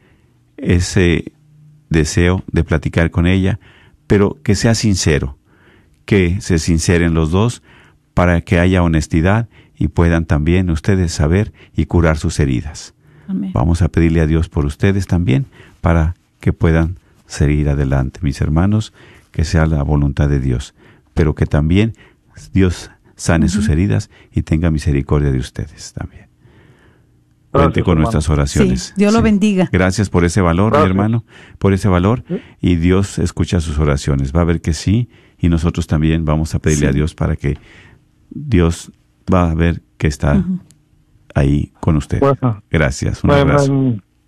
[0.58, 1.34] ese
[1.90, 3.60] deseo de platicar con ella,
[4.06, 5.40] pero que sea sincero,
[6.06, 7.64] que se sinceren los dos
[8.14, 12.94] para que haya honestidad y puedan también ustedes saber y curar sus heridas.
[13.28, 13.52] Amén.
[13.56, 15.48] Vamos a pedirle a Dios por ustedes también
[15.82, 18.94] para que puedan seguir adelante, mis hermanos,
[19.32, 20.76] que sea la voluntad de Dios,
[21.16, 21.96] pero que también
[22.54, 26.27] Dios sane sus heridas y tenga misericordia de ustedes también.
[27.58, 28.02] Cuente Gracias, con hermano.
[28.12, 28.82] nuestras oraciones.
[28.84, 29.70] Sí, Dios lo bendiga.
[29.72, 30.90] Gracias por ese valor, mi Gracias.
[30.90, 31.24] hermano,
[31.60, 32.24] por ese valor.
[32.62, 34.34] Y Dios escucha sus oraciones.
[34.36, 35.10] Va a ver que sí.
[35.40, 36.90] Y nosotros también vamos a pedirle Sí.
[36.90, 37.58] a Dios para que
[38.30, 38.92] Dios
[39.32, 40.44] va a ver que está
[41.36, 42.20] ahí con usted.
[42.20, 42.62] Bueno.
[42.72, 43.24] Gracias.
[43.24, 43.74] Un Me- abrazo.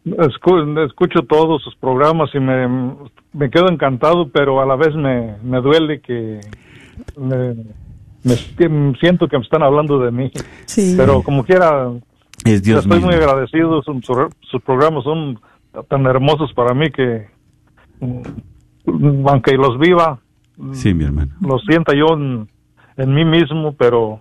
[0.06, 2.68] escu- escucho todos sus programas y me,
[3.34, 6.40] me quedo encantado, pero a la vez me, me duele que
[7.18, 7.56] me-
[8.24, 10.32] me que siento que me están hablando de mí.
[10.66, 10.94] Sí.
[10.98, 11.90] Pero como quiera,
[12.46, 13.08] Es Dios estoy mismo.
[13.12, 13.82] muy agradecido.
[13.84, 15.40] Sus, sus programas son
[15.90, 17.28] tan hermosos para mí que,
[18.00, 20.20] mm, aunque los viva,
[20.74, 21.32] Sí, mi hermano.
[21.42, 22.50] lo sienta yo en,
[22.98, 24.20] en mí mismo, pero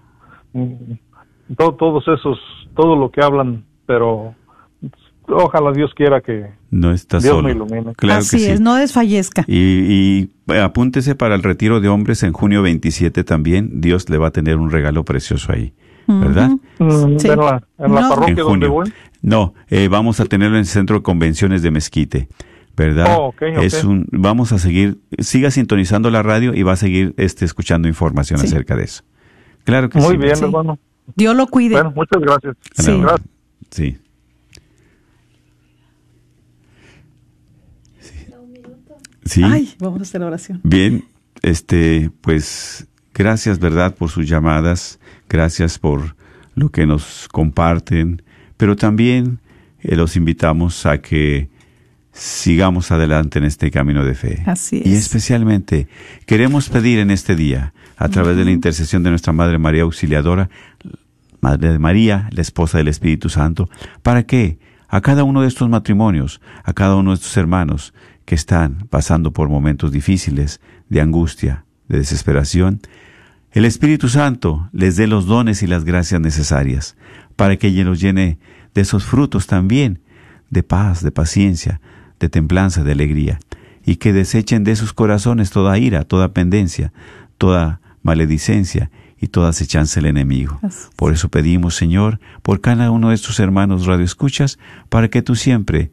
[0.53, 2.39] mm, to- todos esos,
[2.77, 4.35] todo lo que hablan, pero
[5.27, 7.49] ojalá Dios quiera que No está Dios solo.
[7.49, 7.95] me ilumine.
[7.97, 8.51] Claro Así que sí.
[8.51, 9.45] es, no desfallezca.
[9.47, 13.81] Y, y apúntese para el retiro de hombres en junio 27 también.
[13.81, 15.73] Dios le va a tener un regalo precioso ahí,
[16.09, 16.51] ¿verdad?
[16.79, 17.29] Mm, Sí.
[17.29, 18.09] En la, en la No.
[18.09, 18.73] parroquia En donde junio.
[18.73, 18.93] voy.
[19.23, 22.29] No, eh, vamos a tenerlo en el Centro de Convenciones de Mezquite,
[22.77, 23.07] ¿verdad?
[23.19, 23.35] Oh.
[23.41, 27.89] Es un, vamos a seguir, siga sintonizando la radio y va a seguir este, escuchando
[27.89, 28.47] información Sí.
[28.47, 29.03] acerca de eso.
[29.65, 30.17] Claro que Muy sí.
[30.17, 30.45] bien, Sí.
[30.45, 30.79] hermano.
[31.17, 31.75] Dios lo cuide.
[31.75, 32.57] Bueno, muchas gracias.
[32.75, 32.99] Sí.
[33.01, 33.29] Gracias.
[33.71, 33.99] Sí.
[39.25, 39.43] Sí.
[39.45, 40.61] Ay, vamos a hacer oración.
[40.63, 41.05] Bien,
[41.43, 42.87] este, pues
[43.19, 46.17] gracias, ¿verdad?, por sus llamadas, gracias por
[46.55, 48.23] lo que nos comparten,
[48.57, 49.41] pero también
[49.81, 51.51] eh, los invitamos a que
[52.13, 54.43] sigamos adelante en este camino de fe.
[54.47, 55.01] Así Y es.
[55.01, 55.89] especialmente
[56.27, 60.49] queremos pedir en este día, a través de la intercesión de nuestra Madre María Auxiliadora,
[61.41, 63.69] Madre de María, la esposa del Espíritu Santo,
[64.03, 64.59] para que
[64.89, 67.95] a cada uno de estos matrimonios, a cada uno de estos hermanos
[68.25, 72.81] que están pasando por momentos difíciles, de angustia, de desesperación,
[73.53, 76.97] el Espíritu Santo les dé los dones y las gracias necesarias
[77.37, 78.39] para que ella los llene
[78.75, 80.01] de esos frutos también,
[80.51, 81.81] de paz, de paciencia,
[82.21, 83.39] de templanza, de alegría,
[83.85, 86.93] y que desechen de sus corazones toda ira, toda pendencia,
[87.39, 88.91] toda maledicencia
[89.21, 90.59] y toda acechanza del enemigo.
[90.63, 90.89] Así.
[90.97, 95.91] Por eso pedimos, Señor, por cada uno de estos hermanos radioescuchas, para que tú siempre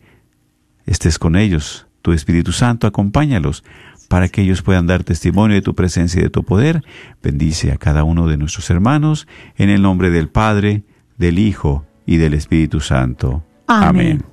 [0.85, 3.63] estés con ellos, tu Espíritu Santo, acompáñalos,
[4.07, 6.83] para que ellos puedan dar testimonio de tu presencia y de tu poder.
[7.23, 9.27] Bendice a cada uno de nuestros hermanos,
[9.57, 10.83] en el nombre del Padre,
[11.17, 13.43] del Hijo y del Espíritu Santo.
[13.67, 14.23] Amén.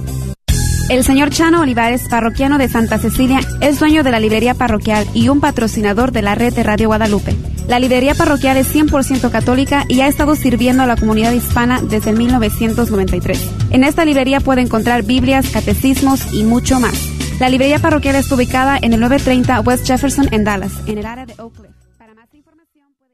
[0.89, 5.29] El señor Chano Olivares, parroquiano de Santa Cecilia, es dueño de la librería parroquial y
[5.29, 7.35] un patrocinador de la red de Radio Guadalupe.
[7.69, 12.13] La librería parroquial es 100% católica y ha estado sirviendo a la comunidad hispana desde
[12.13, 13.51] 1993.
[13.69, 16.95] En esta librería puede encontrar Biblias, catecismos y mucho más.
[17.39, 21.27] La librería parroquial está ubicada en el 930 West Jefferson en Dallas, en el área
[21.27, 21.69] de Oak Cliff.
[21.99, 23.13] Para más información puede